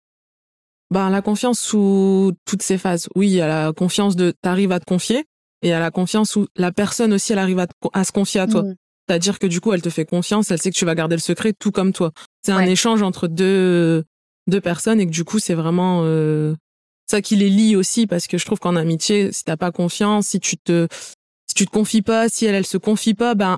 [0.92, 3.08] Ben, la confiance sous toutes ses phases.
[3.16, 5.20] Oui, il y a la confiance de t'arrives à te confier
[5.62, 8.04] et il y a la confiance où la personne aussi, elle arrive à, te- à
[8.04, 8.64] se confier à toi.
[8.64, 8.76] Mm.
[9.08, 11.22] C'est-à-dire que du coup, elle te fait confiance, elle sait que tu vas garder le
[11.22, 12.12] secret tout comme toi.
[12.44, 14.04] C'est un échange entre deux,
[14.48, 16.56] deux personnes et que du coup, c'est vraiment euh,
[17.10, 20.28] ça qui les lie aussi parce que je trouve qu'en amitié, si t'as pas confiance,
[20.28, 20.88] si tu te
[21.48, 23.58] si tu te confies pas, si elle elle se confie pas, ben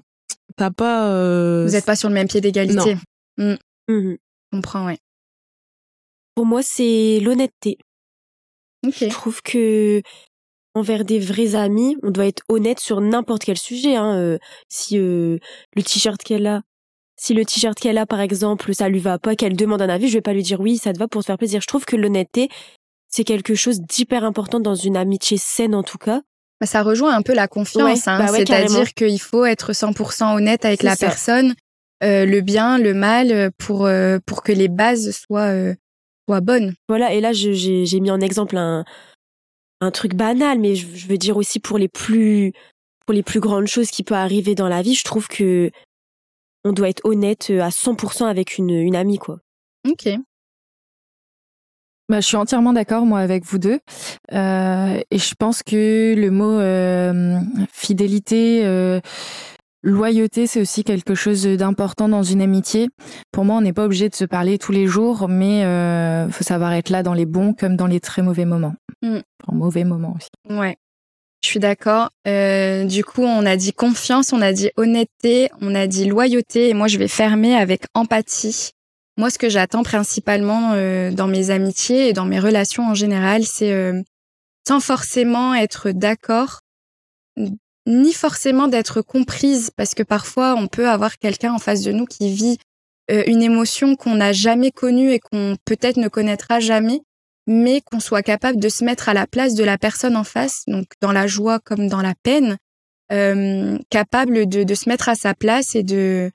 [0.55, 2.97] t'as pas euh, Vous n'êtes pas sur le même pied d'égalité.
[3.37, 3.57] Mhm.
[3.87, 4.17] Je
[4.51, 4.97] comprends, ouais.
[6.35, 7.77] Pour moi, c'est l'honnêteté.
[8.85, 8.95] Ok.
[8.99, 10.01] Je trouve que
[10.73, 13.95] envers des vrais amis, on doit être honnête sur n'importe quel sujet.
[13.95, 14.15] Hein.
[14.17, 14.37] Euh,
[14.69, 15.37] si euh,
[15.75, 16.61] le t-shirt qu'elle a,
[17.17, 20.07] si le t-shirt qu'elle a, par exemple, ça lui va pas, qu'elle demande un avis,
[20.07, 21.61] je vais pas lui dire oui, ça te va pour te faire plaisir.
[21.61, 22.49] Je trouve que l'honnêteté,
[23.11, 26.21] c'est quelque chose d'hyper important dans une amitié saine en tout cas.
[26.59, 28.19] Bah, ça rejoint un peu la confiance, hein.
[28.19, 31.07] bah ouais, c'est-à-dire qu'il faut être 100% honnête avec la ça.
[31.07, 31.55] personne,
[32.03, 35.73] euh, le bien, le mal, euh, pour euh, pour que les bases soient euh,
[36.27, 36.73] soient bonnes.
[36.87, 38.85] Voilà, et là j'ai mis en exemple un
[39.81, 42.53] un truc banal, mais je, je veux dire aussi pour les plus
[43.07, 45.71] pour les plus grandes choses qui peuvent arriver dans la vie, je trouve que
[46.63, 49.39] on doit être honnête euh, à 100% avec une une amie quoi.
[49.89, 50.09] Ok.
[52.11, 53.79] Bah, je suis entièrement d'accord, moi, avec vous deux.
[54.33, 57.39] Euh, et je pense que le mot euh,
[57.71, 58.99] fidélité, euh,
[59.81, 62.89] loyauté, c'est aussi quelque chose d'important dans une amitié.
[63.31, 66.43] Pour moi, on n'est pas obligé de se parler tous les jours, mais euh, faut
[66.43, 68.73] savoir être là dans les bons comme dans les très mauvais moments.
[69.01, 69.19] Mm.
[69.47, 70.27] En mauvais moments aussi.
[70.49, 70.75] Ouais.
[71.45, 72.09] Je suis d'accord.
[72.25, 76.73] Du coup, on a dit confiance, on a dit honnêteté, on a dit loyauté, et
[76.73, 78.73] moi, je vais fermer avec empathie.
[79.21, 83.43] Moi, ce que j'attends principalement euh, dans mes amitiés et dans mes relations en général,
[83.43, 84.01] c'est euh,
[84.67, 86.61] sans forcément être d'accord,
[87.85, 92.05] ni forcément d'être comprise, parce que parfois, on peut avoir quelqu'un en face de nous
[92.07, 92.57] qui vit
[93.11, 97.01] euh, une émotion qu'on n'a jamais connue et qu'on peut-être ne connaîtra jamais
[97.45, 100.63] mais qu'on soit capable de se mettre à la place de la personne en face,
[100.65, 102.57] donc dans la joie comme dans la peine,
[103.11, 106.31] euh, capable de, de se mettre à sa place et de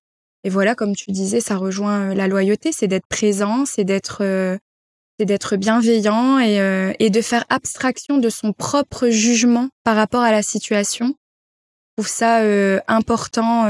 [0.46, 4.18] et voilà comme tu disais, ça rejoint euh, la loyauté, c'est d'être présent, c'est d'être
[4.20, 4.56] euh,
[5.18, 10.30] d'être bienveillant et, euh, et de faire abstraction de son propre jugement par rapport à
[10.30, 11.16] la situation.
[11.98, 12.42] Je trouve ça
[12.86, 13.66] important.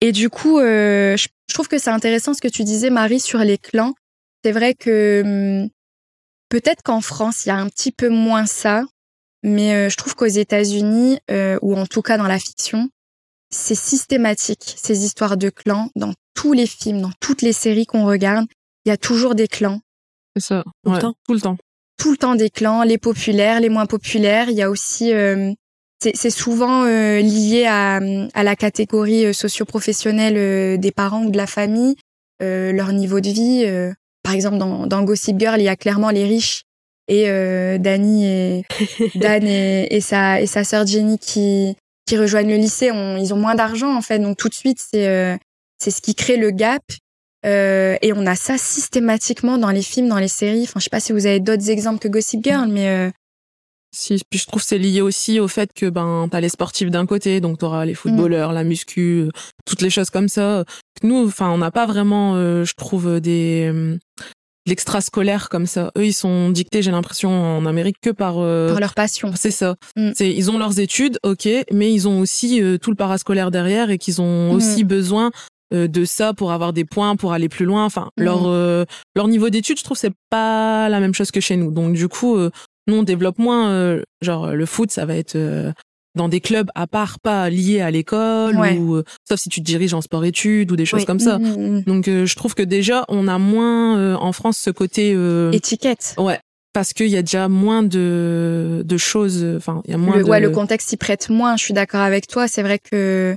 [0.00, 3.58] Et du coup, je, trouve que c'est intéressant ce que tu disais, Marie, sur les
[3.58, 3.92] clans.
[4.42, 5.20] C'est vrai que
[5.62, 5.68] hum,
[6.48, 8.84] peut-être qu'en France, il y a un petit peu moins ça,
[9.42, 11.18] mais je trouve qu'aux États-Unis,
[11.60, 12.88] ou en tout cas dans la fiction,
[13.50, 15.88] c'est systématique, ces histoires de clans.
[15.96, 18.46] Dans tous les films, dans toutes les séries qu'on regarde,
[18.84, 19.80] il y a toujours des clans.
[20.36, 20.64] C'est ça.
[20.84, 21.14] Tout le temps.
[21.26, 21.56] Tout le temps.
[21.98, 24.48] Tout le temps des clans, les populaires, les moins populaires.
[24.48, 25.12] Il y a aussi...
[25.12, 25.52] euh,
[26.02, 28.00] c'est c'est souvent euh, lié à,
[28.32, 31.96] à la catégorie euh, socio-professionnelle euh, des parents ou de la famille,
[32.42, 33.64] euh, leur niveau de vie.
[33.66, 33.92] euh.
[34.22, 36.62] par exemple, dans, dans Gossip Girl, il y a clairement les riches
[37.08, 38.64] et euh, Danny et
[39.16, 41.76] Dan et, et sa et sa sœur Jenny qui
[42.10, 42.90] qui rejoignent le lycée.
[43.20, 45.36] ils ont moins d'argent en fait, donc tout de suite c'est euh,
[45.78, 46.82] c'est ce qui crée le gap.
[47.46, 50.64] Euh, et on a ça systématiquement dans les films, dans les séries.
[50.64, 53.10] Enfin, je sais pas si vous avez d'autres exemples que Gossip Girl, mais euh,
[53.94, 57.06] Si, puis je trouve c'est lié aussi au fait que ben t'as les sportifs d'un
[57.06, 59.30] côté, donc t'auras les footballeurs, la muscu,
[59.64, 60.64] toutes les choses comme ça.
[61.02, 63.72] Nous, enfin, on n'a pas vraiment, je trouve, des
[64.66, 65.90] l'extrascolaire comme ça.
[65.96, 68.34] Eux, ils sont dictés, j'ai l'impression, en Amérique que par.
[68.38, 69.32] euh, par leur passion.
[69.34, 69.76] c'est ça.
[69.96, 70.10] Mm.
[70.14, 73.90] C'est ils ont leurs études, ok, mais ils ont aussi euh, tout le parascolaire derrière
[73.90, 74.56] et qu'ils ont Mm.
[74.56, 75.30] aussi besoin
[75.72, 77.84] euh, de ça pour avoir des points, pour aller plus loin.
[77.84, 78.22] Enfin, Mm.
[78.24, 78.84] leur euh,
[79.16, 81.70] leur niveau d'études, je trouve, c'est pas la même chose que chez nous.
[81.70, 82.50] Donc du coup, euh,
[82.86, 83.70] nous on développe moins.
[83.70, 85.72] euh, genre le foot, ça va être euh,
[86.16, 88.76] dans des clubs à part, pas liés à l'école Ouais.
[88.76, 91.06] ou euh, sauf si tu te diriges en sport-études ou des choses Oui.
[91.06, 91.38] comme ça.
[91.38, 91.82] Mm, mm, mm.
[91.84, 95.12] Donc euh, je trouve que déjà on a moins euh, en France ce côté.
[95.14, 96.14] euh, Étiquette.
[96.18, 96.38] Ouais.
[96.72, 100.24] Parce qu'il y a déjà moins de, de choses, enfin, il y a moins le,
[100.24, 100.28] de...
[100.28, 101.56] ouais, le contexte s'y prête moins.
[101.56, 102.46] Je suis d'accord avec toi.
[102.48, 103.36] C'est vrai que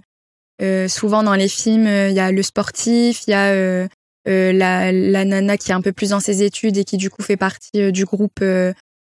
[0.62, 3.88] euh, souvent dans les films, il y a le sportif, il y a
[4.26, 7.24] la, la nana qui est un peu plus dans ses études et qui du coup
[7.24, 8.40] fait partie du groupe,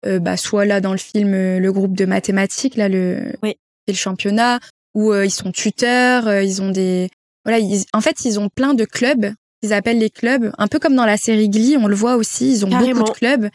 [0.05, 3.55] bah, soit là dans le film euh, le groupe de mathématiques, là le, Oui.
[3.87, 4.59] le championnat,
[4.93, 7.09] où euh, ils sont tuteurs, euh, ils ont des,
[7.45, 9.31] voilà, ils- en fait ils ont plein de clubs.
[9.63, 12.51] Ils appellent les clubs, un peu comme dans la série Glee, on le voit aussi.
[12.51, 12.99] Ils ont Carrément.
[12.99, 13.49] beaucoup de clubs.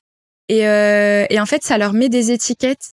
[0.48, 2.90] Et, euh, et en fait, ça leur met des étiquettes.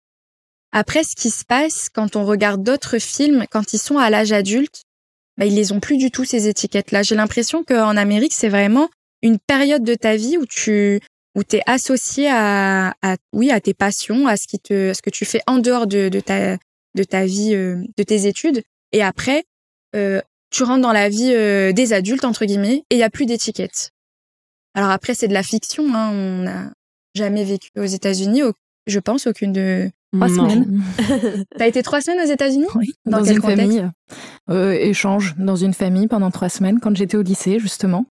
[0.72, 4.32] Après, ce qui se passe quand on regarde d'autres films, quand ils sont à l'âge
[4.32, 4.82] adulte,
[5.38, 7.02] bah, ils les ont plus du tout ces étiquettes-là.
[7.02, 8.90] J'ai l'impression qu'en Amérique, c'est vraiment
[9.22, 11.00] une période de ta vie où tu
[11.34, 15.02] où t'es associé à, à oui à tes passions, à ce qui te à ce
[15.02, 16.56] que tu fais en dehors de, de ta
[16.94, 18.62] de ta vie, euh, de tes études.
[18.92, 19.44] Et après,
[19.94, 23.10] euh, tu rentres dans la vie euh, des adultes entre guillemets et il y a
[23.10, 23.90] plus d'étiquettes.
[24.74, 25.94] Alors après, c'est de la fiction.
[25.94, 26.70] Hein, on n'a
[27.14, 28.42] jamais vécu aux États-Unis.
[28.42, 28.52] au-
[28.86, 29.90] Je pense aucune de.
[30.14, 30.48] Trois Non.
[30.48, 30.82] semaines.
[31.58, 32.64] T'as été trois semaines aux États-Unis?
[32.74, 33.62] Oui, Dans dans, quel une contexte?
[33.62, 33.90] famille.
[34.48, 38.06] Euh, échange dans une famille pendant trois semaines quand j'étais au lycée, justement.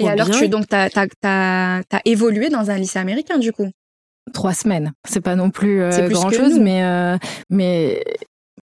[0.00, 0.38] Et Oh, alors, bien.
[0.38, 3.68] tu donc t'as t'as t'as t'as évolué dans un lycée américain du coup?
[4.32, 4.92] Trois semaines.
[5.06, 6.62] C'est pas non plus, euh, C'est plus grand que chose, nous.
[6.62, 7.16] mais euh,
[7.50, 8.02] mais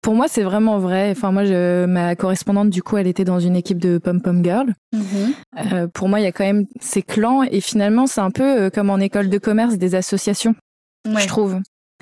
[0.02, 1.10] pour moi c'est vraiment vrai.
[1.10, 4.44] Enfin moi, je, ma correspondante du coup, elle était dans une équipe de pom pom
[4.44, 4.74] girl.
[5.72, 8.70] Euh, pour moi, il y a quand même ces clans et finalement c'est un peu
[8.70, 10.54] comme en école de commerce des associations,
[11.08, 11.22] Ouais.
[11.22, 11.60] je trouve.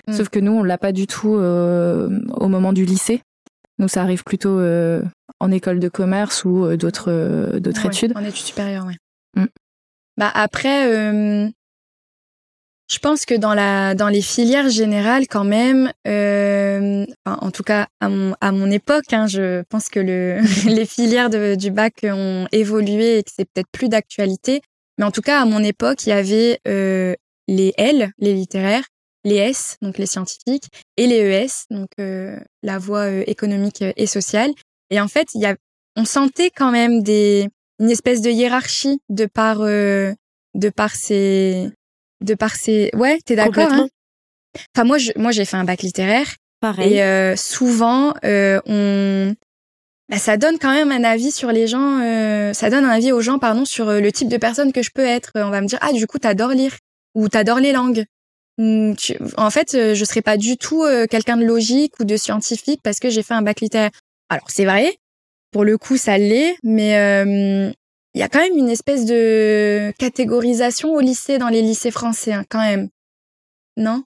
[0.08, 0.12] Mm.
[0.12, 3.22] Sauf que nous, on l'a pas du tout euh, au moment du lycée.
[3.78, 5.02] Nous, ça arrive plutôt euh,
[5.44, 8.12] en école de commerce ou euh, d'autres euh, d'autres Ouais, études.
[8.16, 8.96] En études supérieures, ouais.
[9.36, 9.46] Mm.
[10.16, 11.48] Bah après, euh,
[12.90, 17.88] Je pense que dans la dans les filières générales quand même, euh, en tout cas
[18.00, 21.94] à mon à mon époque, hein, je pense que le les filières de, du bac
[22.04, 24.60] ont évolué et que c'est peut-être plus d'actualité.
[24.98, 27.14] Mais en tout cas à mon époque, il y avait euh,
[27.48, 28.84] les L, les littéraires,
[29.24, 34.52] les S, donc les scientifiques, et les ES, donc euh, la voie économique et sociale.
[34.94, 35.56] Et en fait, il y a,
[35.96, 37.48] on sentait quand même des
[37.80, 40.12] une espèce de hiérarchie de par euh,
[40.54, 41.68] de par ces
[42.20, 43.88] de par ces ouais t'es d'accord hein?
[44.76, 46.28] Enfin moi je, moi j'ai fait un bac littéraire.
[46.60, 46.94] Pareil.
[46.94, 49.34] et euh, souvent euh, on
[50.08, 51.98] bah, ça donne quand même un avis sur les gens
[52.54, 55.04] ça donne un avis aux gens pardon sur le type de personne que je peux
[55.04, 55.32] être.
[55.34, 56.76] On va me dire ah du coup t'adores lire
[57.14, 58.04] ou t'adores les langues.
[58.56, 63.00] Tu- en fait je serais pas du tout quelqu'un de logique ou de scientifique parce
[63.00, 63.90] que j'ai fait un bac littéraire
[64.30, 64.96] alors c'est vrai
[65.52, 67.70] pour le coup ça l'est mais euh,
[68.14, 72.32] il y a quand même une espèce de catégorisation au lycée dans les lycées français
[72.32, 72.88] hein, quand même
[73.76, 74.04] non?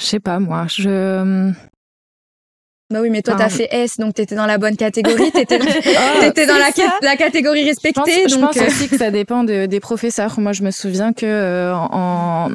[0.00, 0.66] Je sais pas, moi.
[0.68, 1.52] Je.
[2.90, 5.58] bah oui mais toi Enfin, t'as fait S donc t'étais dans la bonne catégorie t'étais
[5.58, 5.66] dans,
[6.20, 6.70] t'étais dans la,
[7.02, 9.80] la catégorie Je pense, respectée je donc pense euh, aussi que ça dépend de- des
[9.80, 10.38] professeurs.
[10.40, 12.50] Moi, je me souviens que euh, en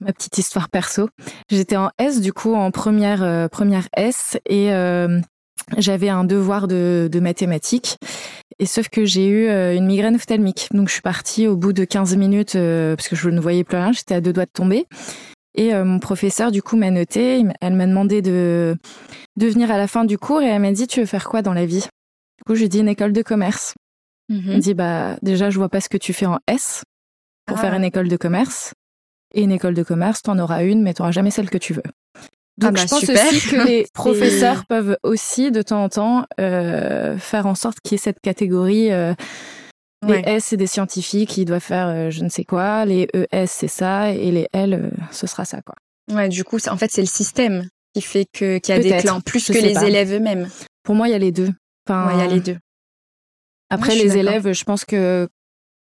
[0.00, 1.08] ma petite histoire perso,
[1.50, 5.20] j'étais en S du coup en première euh, première S et euh,
[5.78, 7.96] j'avais un devoir de, de mathématiques.
[8.58, 10.68] Et sauf que j'ai eu euh, une migraine ophtalmique.
[10.72, 13.64] Donc je suis partie au bout de 15 minutes euh, parce que je ne voyais
[13.64, 14.86] plus rien, j'étais à deux doigts de tomber.
[15.56, 18.76] Et euh, mon professeur du coup m'a noté, m'a- elle m'a demandé de
[19.36, 21.42] de venir à la fin du cours et elle m'a dit tu veux faire quoi
[21.42, 21.86] dans la vie?
[22.38, 23.74] Du coup, j'ai dit une école de commerce.
[24.28, 24.58] Il me mhm.
[24.60, 26.82] dit bah déjà je vois pas ce que tu fais en S
[27.46, 27.60] pour Ah.
[27.60, 28.72] faire une école de commerce
[29.34, 31.82] et une école de commerce t'en auras une mais t'auras jamais celle que tu veux.
[32.58, 33.26] Donc Ah bah, je pense super.
[33.26, 37.92] aussi que les professeurs peuvent aussi de temps en temps euh, faire en sorte qu'il
[37.92, 38.92] y ait cette catégorie.
[38.92, 39.14] euh,
[40.06, 40.22] les Ouais.
[40.26, 43.68] S c'est des scientifiques qui doivent faire euh, je ne sais quoi, les ES c'est
[43.68, 45.74] ça et les L euh, ce sera ça quoi.
[46.14, 48.96] ouais du coup en fait c'est le système qui fait que qu'il y a des
[48.98, 49.86] clans plus que les pas.
[49.86, 50.48] élèves eux-mêmes
[50.82, 51.48] Pour moi il y a les deux.
[51.88, 52.58] Enfin, ouais il y a les deux
[53.70, 55.26] Après, les élèves, je pense que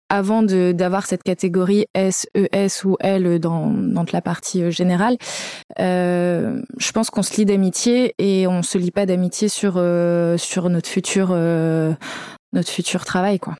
[0.10, 5.18] avant d'avoir cette catégorie S, ES ou L dans, dans la partie euh, générale,
[5.80, 10.38] euh, je pense qu'on se lie d'amitié et on se lie pas d'amitié sur euh,
[10.38, 11.94] sur notre futur euh,
[12.54, 13.56] notre futur travail quoi.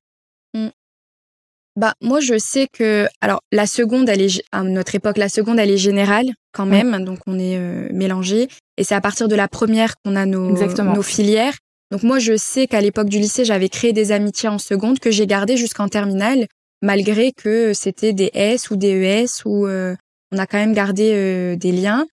[1.76, 5.28] Bah moi je sais que alors la seconde elle est gé- à notre époque la
[5.28, 6.84] seconde elle est générale quand Ouais.
[6.84, 7.58] même donc on est
[7.92, 10.94] mélangé et c'est à partir de la première qu'on a nos Exactement.
[10.94, 11.56] nos filières.
[11.94, 15.12] Donc moi je sais qu'à l'époque du lycée j'avais créé des amitiés en seconde que
[15.12, 16.48] j'ai gardées jusqu'en terminale
[16.82, 19.96] malgré que c'était des S ou des ES où euh,
[20.32, 22.08] on a quand même gardé euh, des liens.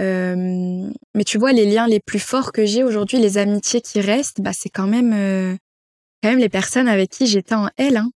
[0.00, 4.00] Euh, mais tu vois les liens les plus forts que j'ai aujourd'hui les amitiés qui
[4.00, 5.54] restent bah c'est quand même euh,
[6.22, 8.10] quand même les personnes avec qui j'étais en L hein.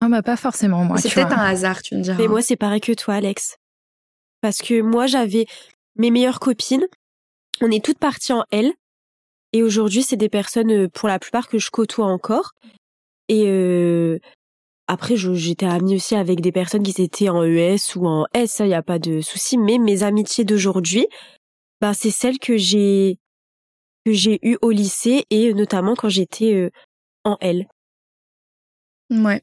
[0.00, 0.96] Ah bah pas forcément moi.
[0.96, 2.16] C'est peut-être un hasard, tu me diras.
[2.16, 3.56] Mais moi, c'est pareil que toi, Alex.
[4.40, 5.44] Parce que moi, j'avais
[5.96, 6.86] mes meilleures copines.
[7.60, 8.72] On est toutes parties en L.
[9.52, 12.52] Et aujourd'hui, c'est des personnes, euh, pour la plupart, que je côtoie encore.
[13.28, 14.18] Et euh,
[14.86, 18.64] après, j'étais amie aussi avec des personnes qui étaient en ES ou en S, ça,
[18.64, 19.58] il n'y a pas de souci.
[19.58, 21.06] Mais mes amitiés d'aujourd'hui,
[21.80, 23.18] bah, c'est celles que j'ai
[24.06, 26.70] que j'ai eues au lycée et notamment quand j'étais euh,
[27.24, 27.66] en L.
[29.10, 29.42] Ouais.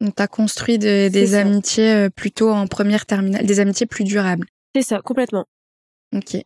[0.00, 1.40] Donc t'as construit de- des ça.
[1.40, 4.46] amitiés euh, plutôt en première terminale, des amitiés plus durables.
[4.74, 5.46] C'est ça, complètement.
[6.14, 6.36] Ok.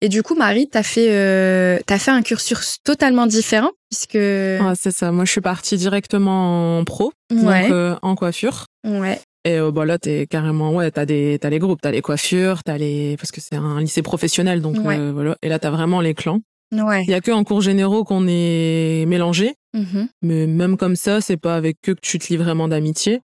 [0.00, 4.14] Et du coup, Marie, t'as fait, euh, t'as fait un cursus totalement différent puisque.
[4.14, 5.10] Ouais, c'est ça.
[5.10, 7.62] Moi, je suis partie directement en pro, Ouais.
[7.64, 8.66] donc euh, en coiffure.
[8.84, 9.20] Ouais.
[9.44, 12.62] Et euh, bah là, t'es carrément, ouais, t'as des, t'as les groupes, t'as les coiffures,
[12.64, 14.98] t'as les, parce que c'est un lycée professionnel, donc Ouais.
[14.98, 15.36] euh, voilà.
[15.42, 16.40] Et là, t'as vraiment les clans.
[16.70, 17.02] Ouais.
[17.04, 20.08] Il y a que en cours généraux qu'on est mélangés, Mhm.
[20.22, 23.20] mais même comme ça, c'est pas avec eux que tu te lis vraiment d'amitié.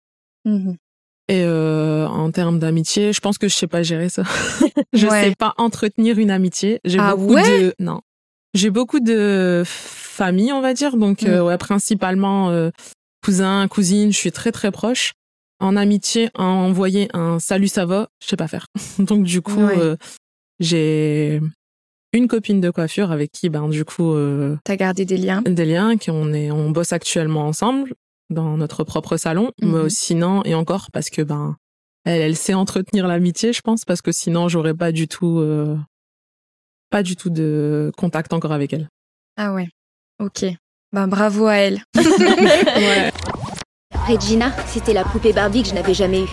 [0.46, 0.76] Mhm.
[1.32, 4.24] Et euh, en termes d'amitié, je pense que je sais pas gérer ça.
[4.94, 5.24] je Ouais.
[5.30, 6.80] sais pas entretenir une amitié.
[6.84, 7.60] J'ai Ah beaucoup ouais?
[7.62, 8.02] de non.
[8.54, 10.98] J'ai beaucoup de famille, on va dire.
[10.98, 11.28] Donc Mm.
[11.28, 12.70] euh, ouais, principalement euh,
[13.24, 14.12] cousins, cousines.
[14.12, 15.14] Je suis très très proche.
[15.62, 18.66] En amitié, envoyer un salut ça va, je sais pas faire.
[19.00, 19.96] donc du coup, Ouais.
[20.60, 21.40] j'ai
[22.14, 25.42] une copine de coiffure avec qui, ben du coup, euh, T'as gardé des liens?
[25.44, 27.94] des liens, qui on est, on bosse actuellement ensemble
[28.32, 29.52] dans notre propre salon.
[29.62, 29.84] Mhm.
[29.84, 31.56] Mais sinon, et encore parce que ben,
[32.06, 35.78] elle, elle sait entretenir l'amitié, je pense, parce que sinon j'aurais pas du tout, euh,
[36.90, 38.90] pas du tout de contact encore avec elle.
[39.38, 39.68] Ah ouais.
[40.20, 40.46] Ok.
[40.92, 41.82] Ben bravo à elle.
[41.96, 43.12] Ouais.
[44.08, 46.30] Regina, c'était la poupée Barbie que je n'avais jamais eue.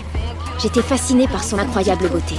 [0.61, 2.37] J'étais fascinée par son incroyable beauté.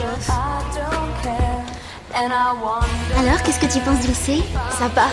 [3.17, 4.41] Alors, qu'est-ce que tu penses du lycée?
[4.77, 5.07] Sympa.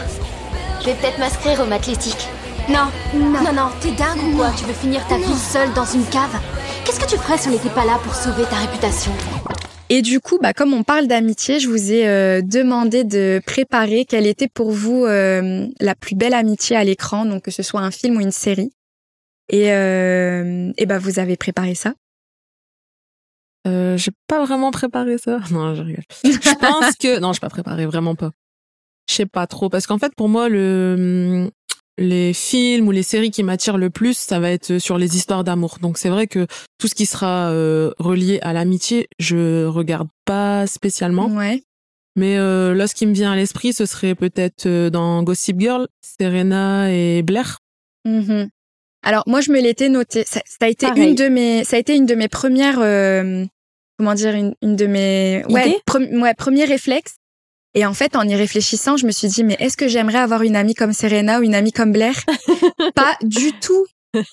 [0.80, 2.28] Je vais peut-être m'inscrire au athlétique.
[2.68, 4.50] Non, non, non, non, t'es dingue ou quoi?
[4.58, 6.36] Tu veux finir ta vie seule dans une cave?
[6.84, 9.12] Qu'est-ce que tu ferais si on n'était pas là pour sauver ta réputation?
[9.88, 14.04] Et du coup, bah, comme on parle d'amitié, je vous ai euh, demandé de préparer
[14.04, 17.80] quelle était pour vous euh, la plus belle amitié à l'écran, donc que ce soit
[17.82, 18.72] un film ou une série.
[19.48, 21.94] Et, euh, et bah, vous avez préparé ça.
[23.68, 25.38] Euh, j'ai pas vraiment préparé ça.
[25.52, 26.04] Non, je rigole.
[26.24, 28.32] Je pense que non, j'ai pas préparé vraiment pas.
[29.08, 31.48] Je sais pas trop parce qu'en fait pour moi le
[31.98, 35.44] les films ou les séries qui m'attirent le plus, ça va être sur les histoires
[35.44, 35.78] d'amour.
[35.80, 36.46] Donc c'est vrai que
[36.78, 41.28] tout ce qui sera euh, relié à l'amitié, je regarde pas spécialement.
[41.28, 41.62] Ouais.
[42.18, 45.58] Mais euh, là, ce qui me vient à l'esprit, ce serait peut-être euh, dans Gossip
[45.60, 47.58] Girl, Serena et Blair.
[48.04, 48.48] Mhm.
[49.02, 50.24] Alors moi je me l'étais noté.
[50.26, 51.08] Ça, ça a été Pareil.
[51.10, 53.44] une de mes, ça a été une de mes premières, euh,
[53.98, 57.16] comment dire, une, une de mes, ouais, pre- ouais, premiers réflexes.
[57.76, 60.42] Et en fait, en y réfléchissant, je me suis dit, mais est-ce que j'aimerais avoir
[60.42, 62.14] une amie comme Serena ou une amie comme Blair?
[62.94, 63.86] Pas du tout.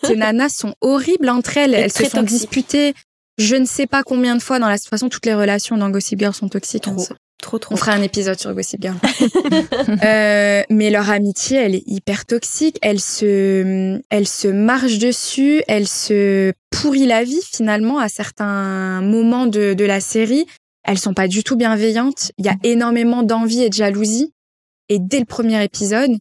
[0.04, 1.74] Ces nanas sont horribles entre elles.
[1.74, 2.40] Et Elles se très sont toxiques.
[2.40, 2.94] disputées.
[3.38, 5.76] Je ne sais pas combien de fois dans la de toute façon toutes les relations
[5.76, 6.88] dans Gossip Girl sont toxiques.
[6.88, 6.96] hein.
[6.96, 7.74] Trop, trop, trop.
[7.74, 8.96] On fera un épisode sur Gossip Girl.
[10.06, 12.78] Euh, mais leur amitié, elle est hyper toxique.
[12.82, 15.62] Elle se, elle se marche dessus.
[15.68, 20.46] Elle se pourrit la vie finalement à certains moments de, de la série.
[20.84, 22.32] Elles sont pas du tout bienveillantes.
[22.38, 24.34] Il y a énormément d'envie et de jalousie.
[24.90, 26.12] Et dès le premier épisode,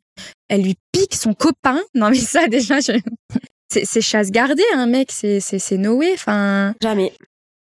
[0.48, 1.80] elle lui pique son copain.
[1.94, 2.92] Non mais ça déjà, je...
[3.72, 5.10] c'est, c'est chasse gardée, un mec.
[5.12, 6.12] C'est, c'est, c'est Noé.
[6.14, 6.74] Enfin.
[6.80, 7.12] Jamais.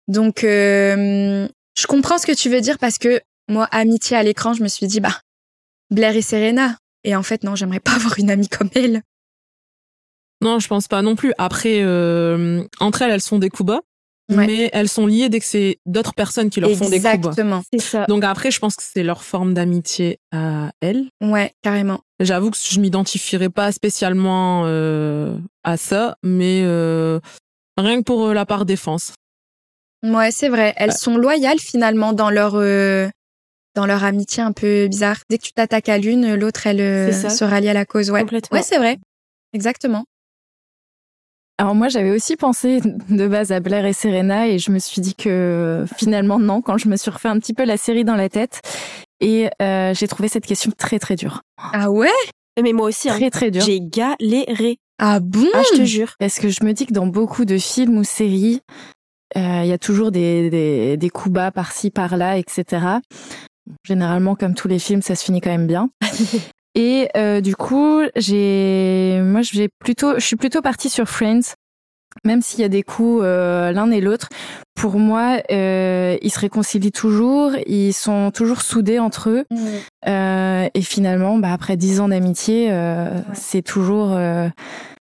[0.07, 1.47] Donc, euh,
[1.77, 3.19] je comprends ce que tu veux dire parce que
[3.49, 5.19] moi, amitié à l'écran, je me suis dit, bah,
[5.89, 6.77] Blair et Serena.
[7.03, 9.01] Et en fait, non, j'aimerais pas avoir une amie comme elle.
[10.41, 11.33] Non, je pense pas non plus.
[11.37, 13.81] Après, euh, entre elles, elles sont des coups bas,
[14.29, 14.45] Ouais.
[14.45, 17.13] mais elles sont liées dès que c'est d'autres personnes qui leur font des coups.
[17.13, 17.61] Exactement.
[17.71, 18.05] C'est ça.
[18.07, 21.05] Donc après, je pense que c'est leur forme d'amitié à elles.
[21.21, 22.01] Ouais, carrément.
[22.19, 27.19] J'avoue que je m'identifierais pas spécialement euh, à ça, mais euh,
[27.77, 29.13] rien que pour euh, la part défense.
[30.03, 30.73] Ouais, c'est vrai.
[30.75, 33.07] Elles sont loyales finalement dans leur euh,
[33.75, 35.17] dans leur amitié un peu bizarre.
[35.29, 38.11] Dès que tu t'attaques à l'une, l'autre elle se rallie à la cause.
[38.11, 38.57] Ouais, Complètement.
[38.57, 38.97] ouais, c'est vrai.
[39.53, 40.03] Exactement.
[41.59, 45.01] Alors moi j'avais aussi pensé de base à Blair et Serena et je me suis
[45.01, 48.15] dit que finalement non quand je me suis refait un petit peu la série dans
[48.15, 48.61] la tête
[49.19, 51.41] et euh, j'ai trouvé cette question très très dure.
[51.57, 52.09] Ah ouais?
[52.61, 53.15] Mais moi aussi, hein.
[53.17, 53.63] Très très dure.
[53.63, 54.77] j'ai galéré.
[54.99, 55.45] Ah bon?
[55.53, 56.13] Ah, je te jure.
[56.19, 58.61] Parce que je me dis que dans beaucoup de films ou séries,
[59.35, 62.85] euh, il y a toujours des, des, des coups bas par-ci, par-là, etc.
[63.83, 65.89] Généralement, comme tous les films, ça se finit quand même bien.
[66.77, 71.55] Et euh, du coup, j'ai, moi, j'ai plutôt, je suis plutôt partie sur Friends,
[72.23, 74.29] même s'il y a des coups euh, l'un et l'autre.
[74.75, 79.45] Pour moi, euh, ils se réconcilient toujours, ils sont toujours soudés entre eux.
[80.07, 82.71] Euh, et finalement, bah, après dix ans d'amitié,
[83.33, 84.15] c'est toujours,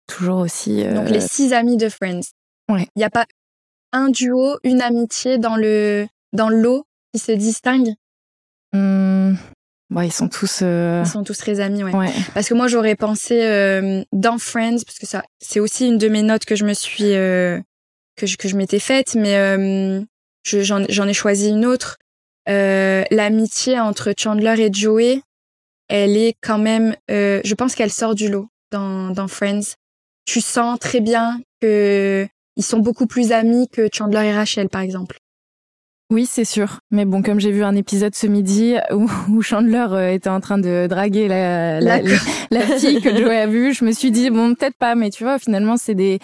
[0.07, 0.83] toujours aussi.
[0.83, 2.21] Donc les six amis de Friends.
[2.71, 2.87] Ouais.
[2.95, 3.27] Il y a pas
[3.93, 7.93] un duo, une amitié dans le dans le lot qui se distingue?
[8.73, 9.37] hum,
[9.99, 10.59] ils sont tous.
[10.63, 11.93] euh, Ils sont tous très amis, ouais.
[11.93, 12.11] ouais.
[12.33, 16.07] Parce que moi, j'aurais pensé euh, dans Friends, parce que ça, c'est aussi une de
[16.07, 17.59] mes notes que je me suis, euh,
[18.15, 20.01] que je, que je m'étais faite, mais euh,
[20.43, 21.97] je- j'en, j'en ai choisi une autre.
[22.49, 25.21] Euh, l'amitié entre Chandler et Joey,
[25.89, 29.75] elle est quand même, euh, je pense qu'elle sort du lot dans, dans Friends.
[30.25, 32.25] Tu sens très bien que
[32.57, 35.17] ils sont beaucoup plus amis que Chandler et Rachel, par exemple.
[36.11, 36.79] Oui, c'est sûr.
[36.91, 40.41] Mais bon, comme j'ai vu un épisode ce midi où, où Chandler euh, était en
[40.41, 42.19] train de draguer la, la, D'accord.
[42.51, 45.23] la fille que Joey a vue, je me suis dit bon, peut-être pas, mais tu
[45.23, 46.19] vois, finalement, c'est des,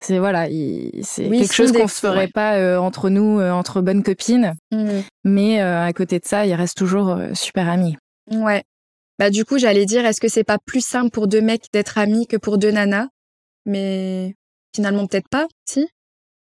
[0.00, 2.28] c'est voilà, il- c'est Oui, quelque chose qu'on se ferait ouais.
[2.28, 4.54] pas euh, entre nous, euh, entre bonnes copines.
[4.70, 5.00] Mm.
[5.24, 7.96] Mais euh, à côté de ça, ils restent toujours super amis.
[8.30, 8.62] Ouais.
[9.18, 11.98] Bah du coup, j'allais dire, est-ce que c'est pas plus simple pour deux mecs d'être
[11.98, 13.08] amis que pour deux nanas?
[13.66, 14.34] Mais
[14.74, 15.86] finalement, peut-être pas, si?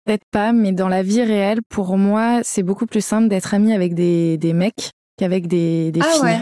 [0.08, 3.74] Peut-être pas, mais dans la vie réelle, pour moi, c'est beaucoup plus simple d'être ami
[3.74, 6.22] avec des, des mecs qu'avec des, des Ah filles.
[6.22, 6.38] ouais.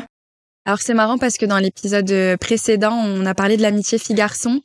[0.66, 4.60] Alors c'est marrant parce que dans l'épisode euh, précédent, on a parlé de l'amitié fille-garçon.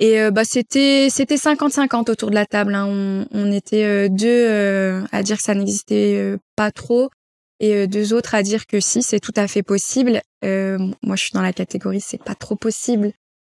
[0.00, 2.74] Et euh, bah c'était c'était 50-50 autour de la table.
[2.74, 2.86] hein.
[2.88, 7.10] On, on était euh, deux euh, à dire que ça n'existait pas trop
[7.60, 10.20] et deux autres à dire que si c'est tout à fait possible.
[10.42, 13.12] Moi je suis dans la catégorie c'est pas trop possible.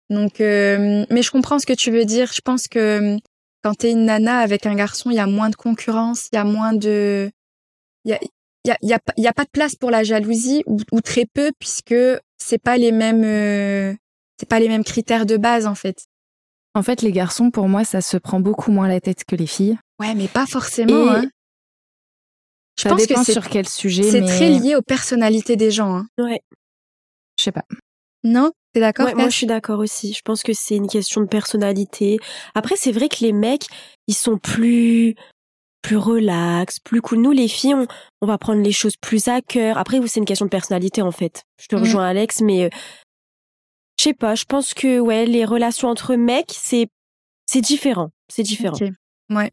[0.09, 2.31] Donc euh, mais je comprends ce que tu veux dire.
[2.33, 3.17] Je pense que
[3.63, 6.39] quand t'es une nana avec un garçon, il y a moins de concurrence, il y
[6.39, 7.31] a moins de
[8.05, 8.19] il y a,
[8.65, 10.03] il y a, il y a, pas- il y a pas de place pour la
[10.03, 11.95] jalousie ou, ou très peu puisque
[12.37, 13.93] c'est pas les mêmes euh,
[14.39, 16.05] c'est pas les mêmes critères de base en fait.
[16.73, 19.45] En fait, les garçons, pour moi, ça se prend beaucoup moins la tête que les
[19.45, 19.77] filles.
[19.99, 21.13] Ouais, mais pas forcément.
[21.13, 21.29] Et hein.
[22.77, 24.03] Je ça pense que dépend sur quel sujet.
[24.03, 24.27] c'est mais...
[24.27, 25.93] très lié aux personnalités des gens.
[25.93, 26.07] Hein.
[26.17, 26.41] Ouais.
[27.37, 27.65] Je sais pas.
[28.23, 30.13] Non, t'es d'accord Ouais, moi, je suis d'accord aussi.
[30.13, 32.19] Je pense que c'est une question de personnalité.
[32.55, 33.65] Après, c'est vrai que les mecs,
[34.07, 35.15] ils sont plus,
[35.81, 37.19] plus relax, plus cool.
[37.19, 37.87] Nous, les filles, on,
[38.21, 39.77] on va prendre les choses plus à cœur.
[39.77, 41.43] Après, c'est une question de personnalité, en fait.
[41.61, 41.79] Je te Mm.
[41.79, 42.69] rejoins, Alex, mais euh,
[43.99, 44.35] je sais pas.
[44.35, 46.87] Je pense que ouais, les relations entre mecs, c'est
[47.47, 48.09] c'est différent.
[48.31, 48.77] C'est différent.
[49.29, 49.51] Ouais.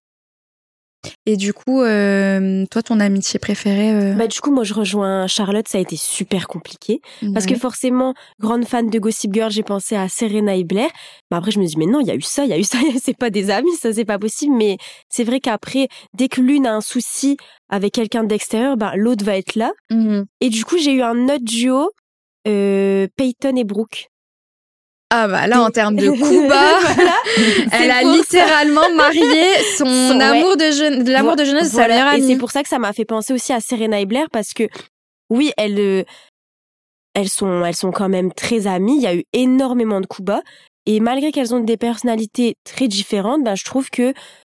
[1.27, 5.27] Et du coup, euh, toi, ton amitié préférée euh, Bah du coup, moi, je rejoins
[5.27, 5.67] Charlotte.
[5.69, 7.01] Ça a été super compliqué
[7.33, 10.91] parce que forcément, grande fan de Gossip Girl, j'ai pensé à Serena et Blair.
[11.31, 12.59] Mais après, je me dis mais non, il y a eu ça, il y a
[12.59, 12.79] eu ça.
[13.03, 14.55] C'est pas des amis, ça c'est pas possible.
[14.57, 14.77] Mais
[15.09, 17.37] c'est vrai qu'après, dès que l'une a un souci
[17.69, 19.73] avec quelqu'un d'extérieur, bah l'autre va être là.
[19.91, 20.27] Mhm.
[20.41, 21.91] Et du coup, j'ai eu un autre duo,
[22.47, 24.09] euh, Peyton et Brooke.
[25.11, 27.15] Ah bah là, en termes de coups bas, Voilà.
[27.73, 28.13] elle a ça.
[28.13, 30.23] littéralement marié son, Son- ouais.
[30.23, 31.95] amour de jeune, l'amour de jeunesse de sa Voilà.
[31.95, 32.27] meilleure Et amie.
[32.27, 34.65] c'est pour ça que ça m'a fait penser aussi à Serena et Blair parce que
[35.31, 36.05] oui, elles, euh,
[37.15, 38.97] elles sont, elles sont quand même très amies.
[38.97, 40.43] Il y a eu énormément de coups bas.
[40.85, 44.13] Et malgré qu'elles ont des personnalités très différentes, ben, je trouve que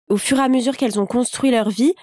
[0.09, 1.93] au fur et à mesure qu'elles ont construit leur vie,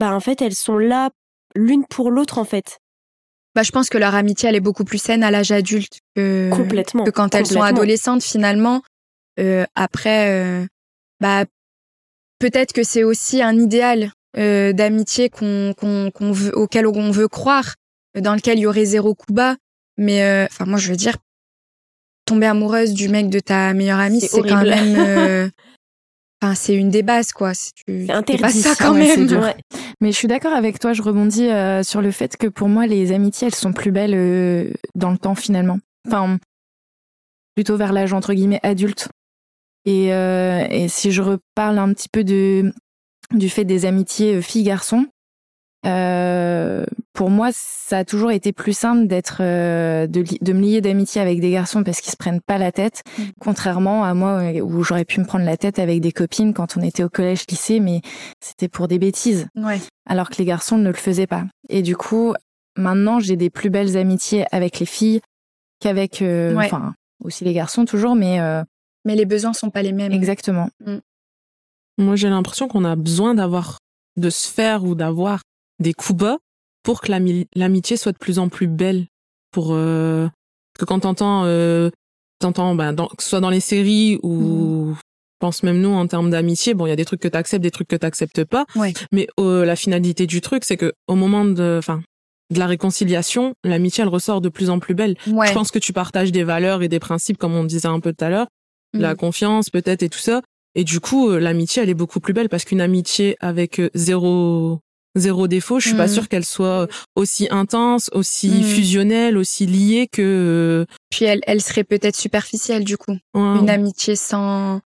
[0.00, 1.10] ben, en fait, elles sont là
[1.54, 2.78] l'une pour l'autre, en fait.
[3.54, 6.50] Bah, je pense que leur amitié, elle est beaucoup plus saine à l'âge adulte que,
[6.50, 7.04] Complètement.
[7.04, 8.82] que quand elles sont adolescentes, finalement.
[9.40, 10.66] Euh, après, euh,
[11.20, 11.44] bah,
[12.38, 17.28] peut-être que c'est aussi un idéal euh, d'amitié qu'on, qu'on, qu'on veut, auquel on veut
[17.28, 17.74] croire,
[18.20, 19.56] dans lequel il y aurait zéro coup bas.
[19.98, 21.16] Mais, euh, enfin, moi, je veux dire,
[22.26, 25.48] tomber amoureuse du mec de ta meilleure amie, C'est c'est quand même, euh,
[26.42, 27.54] enfin, c'est une des bases, quoi.
[27.54, 28.42] Si tu, C'est interdit.
[28.42, 29.26] pas ça quand ouais, c'est même.
[29.28, 29.40] dur.
[29.40, 29.56] Ouais.
[30.00, 32.86] Mais je suis d'accord avec toi, je rebondis euh, sur le fait que pour moi,
[32.86, 35.78] les amitiés, elles sont plus belles euh, dans le temps finalement.
[36.06, 36.38] Enfin,
[37.54, 39.08] plutôt vers l'âge entre guillemets adulte.
[39.86, 42.72] Et, euh, si je reparle un petit peu du
[43.48, 45.06] fait des amitiés filles-garçons,
[45.86, 50.80] euh, pour moi, ça a toujours été plus simple d'être, euh, de, de me lier
[50.80, 53.22] d'amitié avec des garçons parce qu'ils se prennent pas la tête, Mm.
[53.40, 56.76] contrairement à moi euh, où j'aurais pu me prendre la tête avec des copines quand
[56.76, 58.00] on était au collège, lycée, mais
[58.40, 59.80] c'était pour des bêtises Ouais.
[60.08, 61.44] alors que les garçons ne le faisaient pas.
[61.68, 62.34] Et du coup,
[62.76, 65.20] maintenant, j'ai des plus belles amitiés avec les filles
[65.80, 66.66] qu'avec, euh, Ouais.
[66.66, 68.62] enfin, aussi les garçons toujours, mais euh,
[69.04, 70.12] Mais les besoins sont pas les mêmes.
[70.12, 70.68] exactement.
[71.98, 73.78] Moi, j'ai l'impression qu'on a besoin d'avoir,
[74.16, 75.42] de se faire ou d'avoir
[75.80, 76.38] des coups bas
[76.82, 79.06] pour que l'ami- l'amitié soit de plus en plus belle.
[79.50, 80.28] Pour euh,
[80.78, 81.90] que quand t'entends, euh,
[82.40, 84.94] t'entends, ben, dans, que ce soit dans les séries ou Mm.
[84.94, 85.00] je
[85.40, 87.70] pense même nous en termes d'amitié, bon, il y a des trucs que t'acceptes, des
[87.70, 88.64] trucs que t'acceptes pas.
[88.76, 88.92] Ouais.
[89.12, 92.02] Mais euh, la finalité du truc, c'est que au moment de, enfin,
[92.52, 95.16] de la réconciliation, l'amitié elle ressort de plus en plus belle.
[95.28, 95.46] Ouais.
[95.48, 98.12] Je pense que tu partages des valeurs et des principes, comme on disait un peu
[98.12, 98.46] tout à l'heure
[98.92, 99.16] la Mm.
[99.16, 100.40] confiance peut-être et tout ça.
[100.76, 103.90] Et du coup, euh, l'amitié, elle est beaucoup plus belle parce qu'une amitié avec euh,
[103.94, 104.80] zéro
[105.14, 106.12] zéro défaut, je suis pas Mhm.
[106.12, 108.62] sûre qu'elle soit aussi intense, aussi Mhm.
[108.64, 113.12] fusionnelle, aussi liée que Puis elle, elle serait peut-être superficielle du coup.
[113.36, 114.80] euh, ouais, Une amitié sans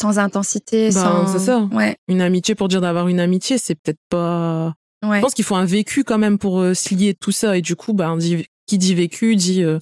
[0.00, 1.26] sans intensité, Ben, sans.
[1.26, 1.60] c'est ça.
[1.72, 4.74] Ouais, une amitié pour dire d'avoir une amitié, c'est peut-être pas.
[5.04, 5.18] ouais.
[5.18, 7.56] Je pense qu'il faut un vécu quand même pour euh, se lier de tout ça.
[7.56, 9.78] Et du coup, ben, dit- qui dit vécu dit euh,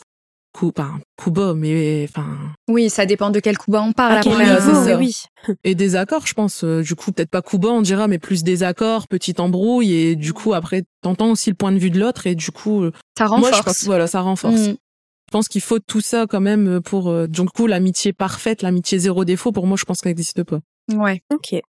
[0.53, 2.27] coup, ben, coup bas, mais enfin
[2.69, 4.17] Oui, ça dépend de quel coup bas on parle.
[4.19, 4.97] À quel après, niveau, ça.
[4.99, 5.17] oui,
[5.49, 5.55] oui.
[5.65, 6.65] et des accords, je pense.
[6.65, 9.93] Euh, Du coup, peut-être pas coup bas, on dira, mais plus des accords, petite embrouille.
[9.95, 12.27] Et du coup, après, t'entends aussi le point de vue de l'autre.
[12.27, 13.63] Et du coup, euh, Ça moi, je renforce.
[13.65, 14.69] pense, voilà, ça renforce.
[14.69, 14.77] Mm.
[14.77, 17.09] Je pense qu'il faut tout ça quand même pour.
[17.11, 20.59] euh, du coup, l'amitié parfaite, l'amitié zéro défaut, pour moi, je pense qu'elle n'existe pas.
[20.93, 21.23] Ouais.
[21.33, 21.61] Ok.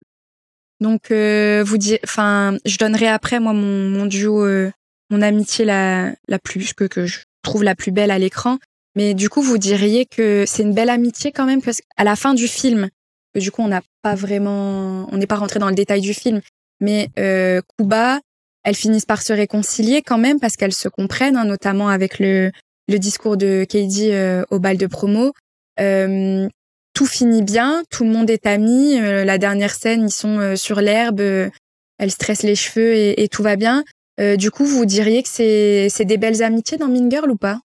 [0.79, 4.71] Donc euh, vous dites, enfin, je donnerai après moi mon, mon duo, euh,
[5.11, 8.57] mon amitié la la plus que que je trouve la plus belle à l'écran.
[8.95, 12.15] Mais du coup, vous diriez que c'est une belle amitié quand même parce qu'à la
[12.15, 12.89] fin du film,
[13.35, 16.41] du coup on n'a pas vraiment, on n'est pas rentré dans le détail du film,
[16.81, 18.19] mais euh, Kuba,
[18.63, 22.51] elles finissent par se réconcilier quand même parce qu'elles se comprennent, hein, notamment avec le
[22.87, 25.31] le discours de Katie euh, au bal de promo.
[25.79, 26.47] Euh,
[26.93, 28.99] tout finit bien, tout le monde est ami.
[28.99, 31.49] euh, la dernière scène, ils sont euh, sur l'herbe, euh,
[31.97, 33.83] elle stresse les cheveux et, et tout va bien.
[34.19, 37.61] Euh, du coup, vous diriez que c'est des belles amitiés dans Mean ou pas?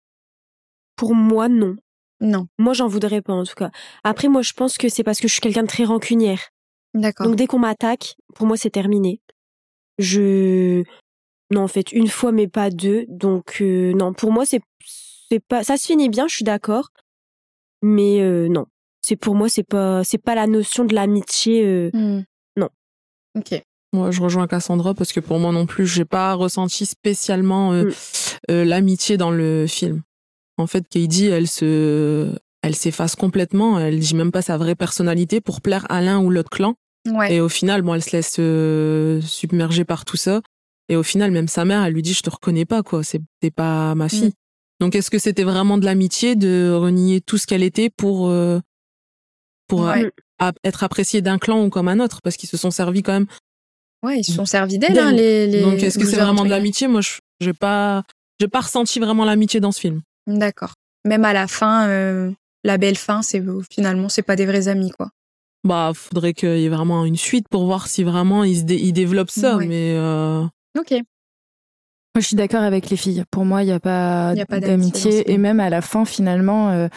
[0.95, 1.75] Pour moi, non.
[2.21, 2.47] Non.
[2.57, 3.71] Moi, j'en voudrais pas, en tout cas.
[4.03, 6.39] Après, moi, je pense que c'est parce que je suis quelqu'un de très rancunière.
[6.93, 7.27] D'accord.
[7.27, 9.19] Donc, dès qu'on m'attaque, pour moi, c'est terminé.
[9.97, 10.83] Je...
[11.51, 13.05] Non, en fait, une fois, mais pas deux.
[13.07, 14.61] Donc, euh, non, pour moi, c'est
[15.29, 15.63] c'est pas...
[15.63, 16.89] Ça se finit bien, je suis d'accord.
[17.81, 18.65] Mais euh, non.
[19.01, 21.63] C'est pour moi, c'est pas c'est pas la notion de l'amitié.
[21.65, 22.23] euh, Hmm.
[22.57, 22.69] Non.
[23.37, 23.61] Ok.
[23.93, 27.85] Moi, je rejoins Cassandra parce que pour moi non plus, j'ai pas ressenti spécialement euh,
[27.85, 27.91] Mm.
[28.51, 30.01] euh, l'amitié dans le film.
[30.57, 33.79] En fait, Katie, elle se, elle s'efface complètement.
[33.79, 36.75] Elle dit même pas sa vraie personnalité pour plaire à l'un ou l'autre clan.
[37.07, 37.35] Ouais.
[37.35, 40.41] Et au final, bon, elle se laisse euh, submerger par tout ça.
[40.89, 43.03] Et au final, même sa mère, elle lui dit, je te reconnais pas, quoi.
[43.03, 43.21] C'est,
[43.55, 44.33] pas ma fille.
[44.79, 48.59] Donc, est-ce que c'était vraiment de l'amitié de renier tout ce qu'elle était pour, euh,
[49.67, 50.11] pour Ouais.
[50.63, 52.21] être appréciée d'un clan ou comme un autre?
[52.21, 53.27] Parce qu'ils se sont servis quand même
[54.03, 55.61] Ouais, ils se sont servis d'elle, hein, les, les.
[55.61, 56.87] Donc, est-ce que c'est vraiment de l'amitié?
[56.87, 58.03] Moi, je j'ai pas,
[58.39, 60.01] j'ai pas ressenti vraiment l'amitié dans ce film.
[60.27, 60.73] D'accord.
[61.05, 62.31] Même à la fin, euh,
[62.63, 65.09] la belle fin, c'est finalement, c'est pas des vrais amis, quoi.
[65.63, 68.79] Bah, faudrait qu'il y ait vraiment une suite pour voir si vraiment ils, se dé-
[68.79, 69.57] ils développent ça.
[69.57, 69.67] Ouais.
[69.67, 70.43] Mais euh,
[70.77, 70.91] Ok.
[70.91, 73.23] Moi, je suis d'accord avec les filles.
[73.29, 75.31] Pour moi, il n'y a pas, Il y a pas d'amitié.
[75.31, 76.87] Et même à la fin, finalement, euh,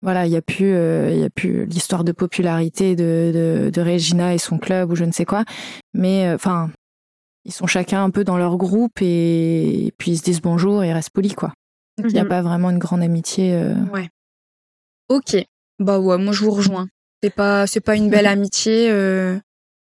[0.00, 3.32] voilà, il n'y a plus, euh, il y a plus l'histoire de popularité de,
[3.66, 5.44] de, de Regina et son club ou je ne sais quoi.
[5.92, 6.70] Mais euh, enfin,
[7.44, 10.88] ils sont chacun un peu dans leur groupe et, puis ils se disent bonjour et
[10.88, 11.52] ils restent polis, quoi.
[11.98, 12.28] Il n'y a Mhm.
[12.28, 13.54] pas vraiment une grande amitié.
[13.54, 13.74] euh.
[13.92, 14.08] Ouais.
[15.08, 15.36] Ok.
[15.78, 16.88] Bah ouais, moi je vous rejoins.
[17.22, 18.90] C'est pas, c'est pas une belle amitié.
[18.90, 19.38] euh,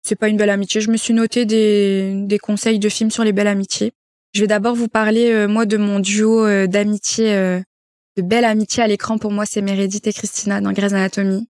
[0.02, 0.80] c'est pas une belle amitié.
[0.80, 3.92] Je me suis noté des, des conseils de films sur les belles amitiés.
[4.34, 7.32] Je vais d'abord vous parler euh, moi de mon duo d'amitié,
[8.16, 9.18] de belle amitié à l'écran.
[9.18, 11.48] Pour moi, c'est Meredith et Christina dans Grey's Anatomy.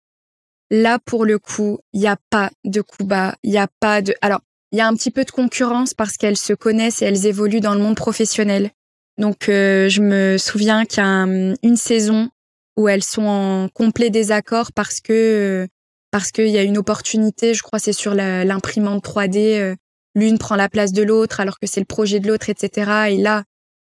[0.71, 3.35] Là, pour le coup, il y a pas de coup bas.
[3.43, 4.13] Il y a pas de.
[4.21, 4.39] Alors,
[4.71, 7.61] il y a un petit peu de concurrence parce qu'elles se connaissent et elles évoluent
[7.61, 8.71] dans le monde professionnel.
[9.17, 12.29] Donc, euh, je me souviens qu'il y a un- une saison
[12.77, 15.67] où elles sont en complet désaccord parce que euh,
[16.11, 19.57] parce qu'il y a une opportunité, je crois, c'est sur l'imprimante 3D.
[19.59, 19.75] euh,
[20.17, 23.09] L'une prend la place de l'autre alors que c'est le projet de l'autre, etc.
[23.09, 23.43] Et là,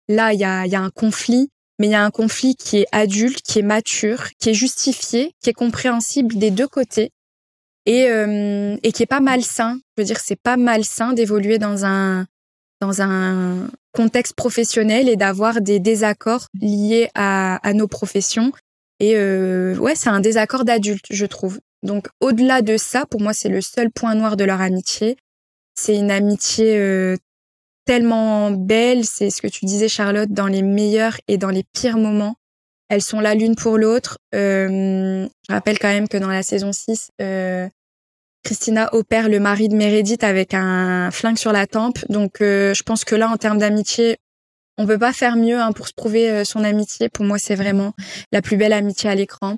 [0.09, 2.77] là, il y a, y a un conflit, mais il y a un conflit qui
[2.79, 7.11] est adulte, qui est mature, qui est justifié, qui est compréhensible des deux côtés
[7.85, 9.79] et euh, et qui est pas malsain.
[9.95, 12.25] Je veux dire, c'est pas malsain d'évoluer dans un
[12.81, 18.51] dans un contexte professionnel et d'avoir des désaccords liés à, à nos professions.
[18.99, 21.59] Et euh, ouais, c'est un désaccord d'adulte, je trouve.
[21.83, 25.17] Donc au-delà de ça, pour moi, c'est le seul point noir de leur amitié.
[25.75, 27.15] C'est une amitié euh,
[27.85, 29.05] tellement belle.
[29.05, 32.35] C'est ce que tu disais, Charlotte, dans les meilleurs et dans les pires moments.
[32.89, 34.17] Elles sont là l'une pour l'autre.
[34.33, 37.67] Euh, je rappelle quand même que dans la saison 6, euh,
[38.47, 41.99] Christina opère le mari de Meredith avec un flingue sur la tempe.
[42.07, 44.19] Donc euh, je pense que là, en termes d'amitié,
[44.77, 47.09] on peut pas faire mieux hein, pour se prouver euh, son amitié.
[47.09, 47.91] Pour moi, c'est vraiment
[48.31, 49.57] la plus belle amitié à l'écran.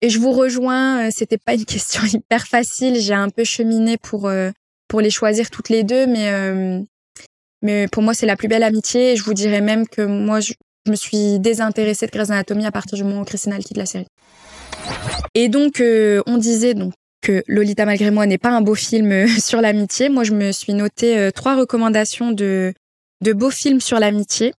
[0.00, 3.00] Et je vous rejoins, euh, c'était pas une question hyper facile.
[3.00, 4.50] J'ai un peu cheminé pour euh,
[4.86, 6.80] pour les choisir toutes les deux, mais euh,
[7.62, 9.12] mais pour moi, c'est la plus belle amitié.
[9.12, 10.52] Et je vous dirais même que moi, je,
[10.88, 14.06] me suis désintéressée de Grey's Anatomy à partir du moment où Christina quitte la série.
[15.34, 19.12] Et donc, euh, on disait donc que Lolita malgré moi n'est pas un beau film
[19.12, 20.08] euh, sur l'amitié.
[20.08, 22.74] Moi, je me suis noté euh, trois recommandations de
[23.22, 24.54] de beaux films sur l'amitié.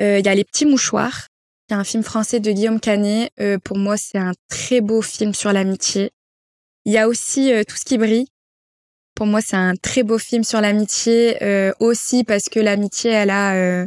[0.00, 1.26] Euh, Il y a Les Petits Mouchoirs,
[1.68, 3.30] qui est un film français de Guillaume Canet.
[3.64, 6.10] Pour moi, c'est un très beau film sur l'amitié.
[6.86, 8.28] Il y a aussi Tout ce qui brille.
[9.14, 11.36] Pour moi, c'est un très beau film sur l'amitié,
[11.80, 13.86] aussi parce que l'amitié, elle a,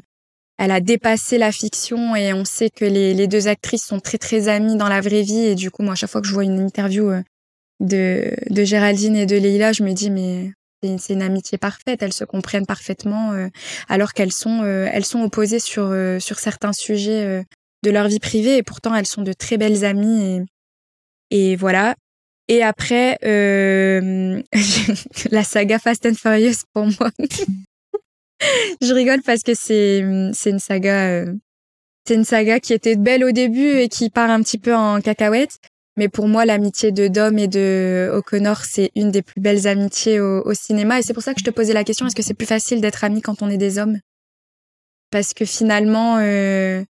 [0.59, 4.19] elle a dépassé la fiction et on sait que les, les deux actrices sont très
[4.19, 5.45] très amies dans la vraie vie.
[5.45, 7.11] Et du coup, moi, à chaque fois que je vois une interview
[7.79, 10.51] de, de Géraldine et de Leila, je me dis mais
[10.97, 12.01] c'est une amitié parfaite.
[12.01, 13.47] Elles se comprennent parfaitement, euh,
[13.89, 17.43] alors qu'elles sont, euh, elles sont opposées sur euh, sur certains sujets euh,
[17.83, 20.45] de leur vie privée et pourtant elles sont de très belles amies.
[21.31, 21.95] Et, et voilà.
[22.47, 24.41] Et après, euh,
[25.31, 27.09] la saga Fast and Furious pour moi.
[28.81, 30.03] je rigole parce que c'est
[30.33, 31.25] c'est une saga
[32.07, 35.01] c'est une saga qui était belle au début et qui part un petit peu en
[35.01, 35.57] cacahuète.
[35.97, 40.19] Mais pour moi, l'amitié de Dom et de O'Connor, c'est une des plus belles amitiés
[40.19, 40.99] au, cinéma.
[40.99, 42.81] Et c'est pour ça que je te posais la question, est-ce que c'est plus facile
[42.81, 43.99] d'être ami quand on est des hommes?
[45.09, 46.83] Parce que finalement, euh,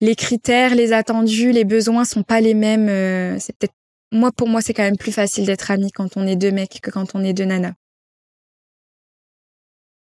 [0.00, 2.88] les critères, les attendus, les besoins sont pas les mêmes.
[2.88, 3.74] euh, c'est peut-être
[4.12, 6.80] moi, pour moi, c'est quand même plus facile d'être ami quand on est deux mecs
[6.80, 7.74] que quand on est deux nanas.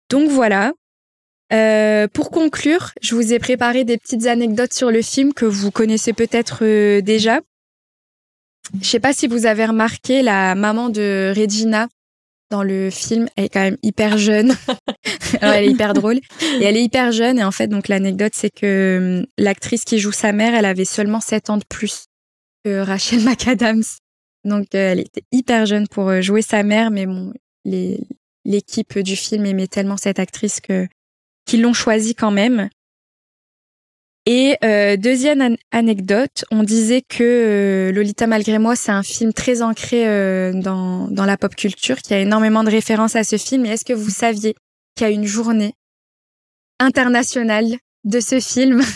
[0.09, 0.73] Donc voilà.
[1.51, 5.71] Euh, pour conclure, je vous ai préparé des petites anecdotes sur le film que vous
[5.71, 7.41] connaissez peut-être euh, déjà.
[8.81, 11.87] Je sais pas si vous avez remarqué la maman de Regina
[12.49, 14.55] dans le film, elle est quand même hyper jeune.
[15.41, 16.17] Elle est hyper drôle
[16.59, 19.99] et elle est hyper jeune et en fait donc l'anecdote c'est que hum, l'actrice qui
[19.99, 22.05] joue sa mère, elle avait seulement 7 ans de plus
[22.65, 23.83] que Rachel McAdams.
[24.43, 27.05] Donc euh, elle était hyper jeune pour euh, jouer sa mère mais
[28.43, 30.87] l'équipe du film aimait tellement cette actrice que
[31.45, 32.69] qu'ils l'ont choisie quand même.
[34.25, 39.33] Et euh, deuxième an- anecdote, on disait que euh, Lolita malgré moi, c'est un film
[39.33, 43.23] très ancré euh, dans, dans la pop culture, qu'il y a énormément de références à
[43.23, 43.65] ce film.
[43.65, 44.55] Et est-ce que vous saviez
[44.95, 45.73] qu'il y a une journée
[46.79, 48.81] internationale de ce film?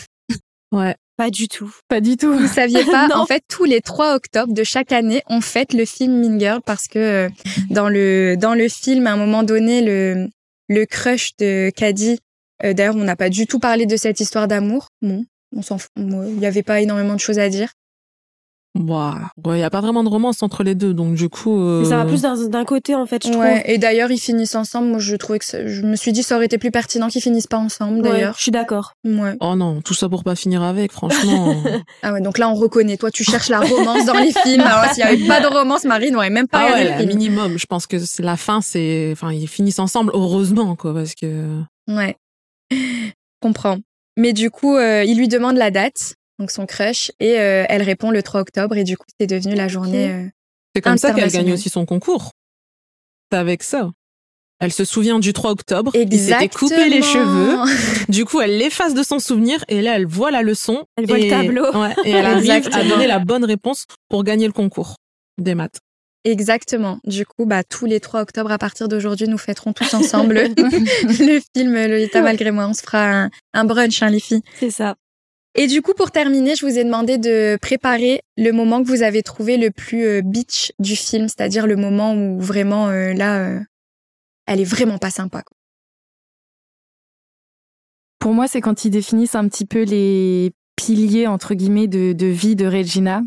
[0.72, 0.96] Ouais.
[1.18, 1.72] Pas du tout.
[1.88, 2.34] Pas du tout.
[2.36, 3.08] Vous saviez pas?
[3.10, 3.18] Non.
[3.18, 6.62] En fait, tous les 3 octobre de chaque année, on fête le film Mean Girl
[6.66, 7.30] parce que euh,
[7.70, 10.28] dans le dans le film, à un moment donné, le
[10.70, 12.18] le crush de Caddy.
[12.64, 14.88] Euh, D'ailleurs, on n'a pas du tout parlé de cette histoire d'amour.
[15.02, 15.26] Bon,
[15.56, 15.90] on s'en fout.
[15.98, 16.06] Il
[16.38, 17.70] n'y avait pas énormément de choses à dire.
[18.76, 21.62] Bah, il y a pas vraiment de romance entre les deux, donc du coup.
[21.62, 23.72] euh, Ça va plus d'un côté en fait, je Ouais, trouve.
[23.72, 24.88] et d'ailleurs, ils finissent ensemble.
[24.88, 27.22] Moi, je trouvais que ça- je me suis dit, ça aurait été plus pertinent qu'ils
[27.22, 28.34] finissent pas ensemble, Ouais, d'ailleurs.
[28.36, 28.94] je suis d'accord.
[29.42, 31.54] Oh non, tout ça pour pas finir avec, franchement.
[32.02, 32.98] Ah ouais, donc là, on reconnaît.
[32.98, 34.62] Toi, tu cherches la romance dans les films.
[34.62, 37.60] Alors, s'il y avait pas de romance, Marie n'aurait même pas ah ouais, le minimum.
[37.60, 41.60] Je pense que c'est la fin, c'est, enfin, ils finissent ensemble, heureusement, quoi, parce que.
[41.88, 42.16] Ouais.
[43.42, 43.80] Comprends.
[44.18, 47.82] Mais du coup, euh, il lui demande la date, donc son crush, et euh, elle
[47.82, 50.10] répond le 3 octobre, et du coup, c'est devenu la journée.
[50.10, 50.26] euh,
[50.76, 52.32] C'est comme ça qu'elle gagne aussi son concours.
[53.32, 53.90] C'est avec ça.
[54.60, 55.92] Elle se souvient du 3 octobre.
[55.96, 57.54] Il s'était coupé les cheveux.
[57.60, 58.06] Exactement.
[58.10, 60.86] Du coup, elle l'efface de son souvenir et là, elle voit la leçon.
[60.96, 61.66] Elle voit le et- tableau.
[61.76, 62.90] Ouais, et elle arrive à Exactement.
[62.90, 64.96] donner la bonne réponse pour gagner le concours
[65.38, 65.80] des maths.
[66.26, 67.00] Exactement.
[67.04, 71.42] Du coup, bah, tous les 3 octobre, à partir d'aujourd'hui, nous fêterons tous ensemble le
[71.56, 72.68] film Lolita malgré moi.
[72.68, 74.42] On se fera un, un brunch, hein, les filles.
[74.60, 74.96] C'est ça.
[75.56, 79.04] Et du coup, pour terminer, je vous ai demandé de préparer le moment que vous
[79.04, 83.40] avez trouvé le plus euh, bitch du film, c'est-à-dire le moment où vraiment, euh, là,
[83.40, 83.60] euh,
[84.48, 85.44] elle est vraiment pas sympa.
[85.44, 85.56] quoi.
[88.18, 92.28] Pour moi, c'est quand ils définissent un petit peu les piliers, entre guillemets, de, de
[92.28, 93.22] vie de Regina.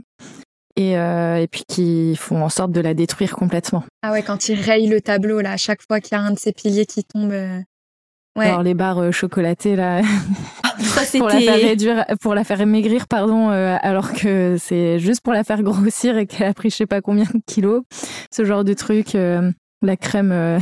[0.77, 3.83] Et, euh, et puis qui font en sorte de la détruire complètement.
[4.03, 6.33] Ah ouais, quand il raye le tableau, là, à chaque fois qu'il y a un
[6.33, 7.33] de ses piliers qui tombe.
[7.33, 7.61] euh,
[8.37, 8.49] Ouais.
[8.49, 10.03] Alors les barres euh, chocolatées là,
[10.79, 15.23] Ça, pour la faire réduire, pour la faire maigrir, pardon, euh, alors que c'est juste
[15.23, 17.83] pour la faire grossir et qu'elle a pris je sais pas combien de kilos.
[18.31, 19.51] Ce genre de truc, euh,
[19.81, 20.59] la crème euh,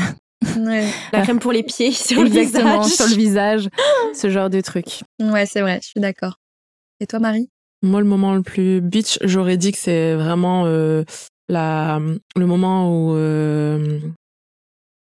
[0.58, 2.92] Ouais, La crème pour les pieds sur le exactement visage.
[2.96, 3.68] sur le visage,
[4.14, 5.02] ce genre de truc.
[5.20, 6.36] ouais c'est vrai, je suis d'accord.
[7.00, 7.50] Et toi, Marie?
[7.84, 11.04] Moi, le moment le plus bitch, j'aurais dit que c'est vraiment euh,
[11.48, 12.00] la,
[12.36, 14.00] le moment où euh,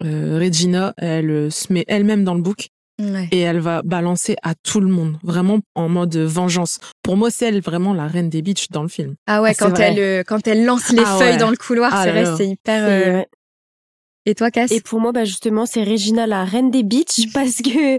[0.04, 2.68] euh, Regina, elle se met elle-même dans le bouc
[3.00, 3.28] Ouais.
[3.32, 6.80] et elle va balancer à tout le monde, vraiment en mode vengeance.
[7.02, 9.14] Pour moi, c'est elle vraiment la reine des bitches dans le film.
[9.26, 9.92] Ah ouais, Ah, quand vrai.
[9.94, 11.36] elle, euh, quand elle lance les Ah feuilles ouais.
[11.38, 12.84] dans le couloir, Ah c'est vrai, c'est hyper.
[12.86, 13.22] Euh.
[14.26, 14.70] Et toi, Cass?
[14.70, 17.98] Et pour moi, bah justement, c'est Regina, la reine des beaches, parce que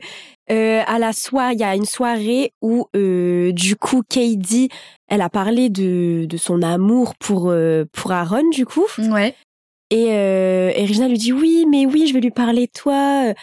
[0.52, 4.70] euh, à la soirée, il y a une soirée où euh, du coup, Katie,
[5.08, 9.34] elle a parlé de, de son amour pour euh, pour Aaron, du coup, Ouais.
[9.92, 13.34] et, euh, et Regina lui dit oui, mais oui, je vais lui parler de toi.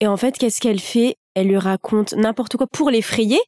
[0.00, 1.16] Et en fait, qu'est-ce qu'elle fait?
[1.34, 3.38] Elle lui raconte n'importe quoi pour l'effrayer,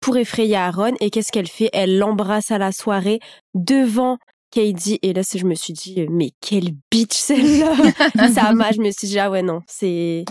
[0.00, 0.94] pour effrayer Aaron.
[1.00, 1.70] Et qu'est-ce qu'elle fait?
[1.72, 3.20] Elle l'embrasse à la soirée
[3.54, 4.18] devant
[4.50, 4.98] Katie.
[5.02, 7.74] Et là, je me suis dit, mais quelle bitch celle-là
[8.34, 10.24] Ça m'a, je me suis dit, ah ouais, non, c'est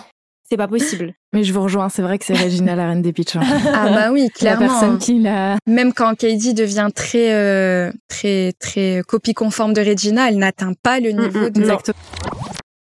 [0.49, 1.13] c'est pas possible.
[1.33, 3.35] Mais je vous rejoins, c'est vrai que c'est Regina la reine des pitchs.
[3.35, 3.41] hein.
[3.73, 4.67] Ah bah oui, La clairement.
[4.67, 5.57] personne qui l'a.
[5.67, 10.99] Même quand Katie devient très, euh, très, très copie conforme de Regina, elle n'atteint pas
[10.99, 11.59] le niveau de.
[11.61, 11.97] Exactement.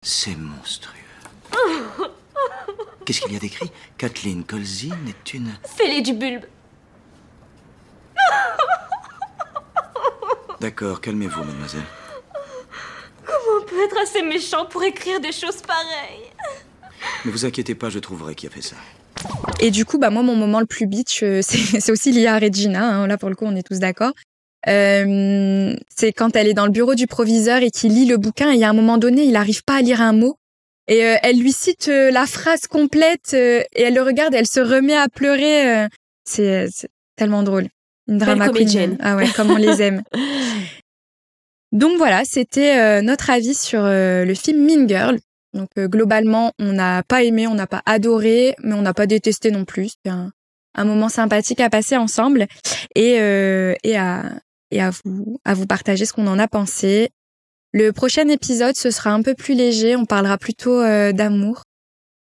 [0.02, 0.90] C'est monstrueux.
[3.04, 3.70] Qu'est-ce qu'il y a d'écrit?
[3.98, 5.50] Kathleen Colzine est une...
[5.76, 6.44] Fais-les du bulbe.
[10.60, 11.82] D'accord, calmez-vous, mademoiselle.
[13.28, 16.32] On peut être assez méchant pour écrire des choses pareilles?
[17.24, 18.76] Ne vous inquiétez pas, je trouverai qui a fait ça.
[19.60, 22.38] Et du coup, bah moi, mon moment le plus bitch, euh, c'est aussi lié à
[22.38, 22.84] Regina.
[22.84, 23.06] hein.
[23.06, 24.12] Là, pour le coup, on est tous d'accord.
[24.68, 28.52] Euh, c'est quand elle est dans le bureau du proviseur et qu'il lit le bouquin.
[28.52, 30.36] Et a un moment donné, il n'arrive pas à lire un mot.
[30.88, 34.38] Et euh, elle lui cite euh, la phrase complète euh, et elle le regarde et
[34.38, 35.84] elle se remet à pleurer.
[35.84, 35.88] euh.
[36.24, 36.66] c'est
[37.16, 37.68] tellement drôle.
[38.08, 38.96] Une drama queen.
[39.00, 40.02] Ah ouais, comme on les aime.
[41.72, 45.18] Donc voilà, c'était euh, notre avis sur euh, le film Mean Girl.
[45.55, 49.07] Donc euh, globalement, on n'a pas aimé, on n'a pas adoré, mais on n'a pas
[49.07, 49.90] détesté non plus.
[49.90, 50.32] C'était un,
[50.74, 52.46] un moment sympathique à passer ensemble
[52.94, 54.24] et, euh, et, à,
[54.70, 57.11] et à, vous, à vous partager ce qu'on en a pensé.
[57.72, 59.96] Le prochain épisode, ce sera un peu plus léger.
[59.96, 61.62] On parlera plutôt euh, d'amour.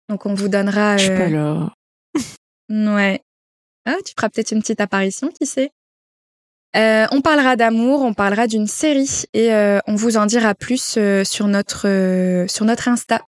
[0.09, 0.97] Donc on vous donnera...
[0.97, 1.72] Je suis pas là.
[2.68, 3.20] Ouais.
[3.87, 5.70] Ah, tu feras peut-être une petite apparition, qui sait?
[6.77, 10.95] Euh, on parlera d'amour, on parlera d'une série et euh, on vous en dira plus
[10.97, 13.23] euh, sur notre euh, sur notre Insta.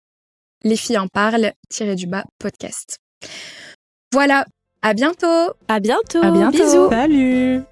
[0.65, 2.99] Les filles en parlent tiré du bas podcast.
[4.13, 4.45] Voilà,
[4.83, 5.53] à bientôt.
[5.69, 6.23] À bientôt.
[6.23, 6.59] À bientôt.
[6.59, 6.91] Bisous.
[6.91, 7.63] Salut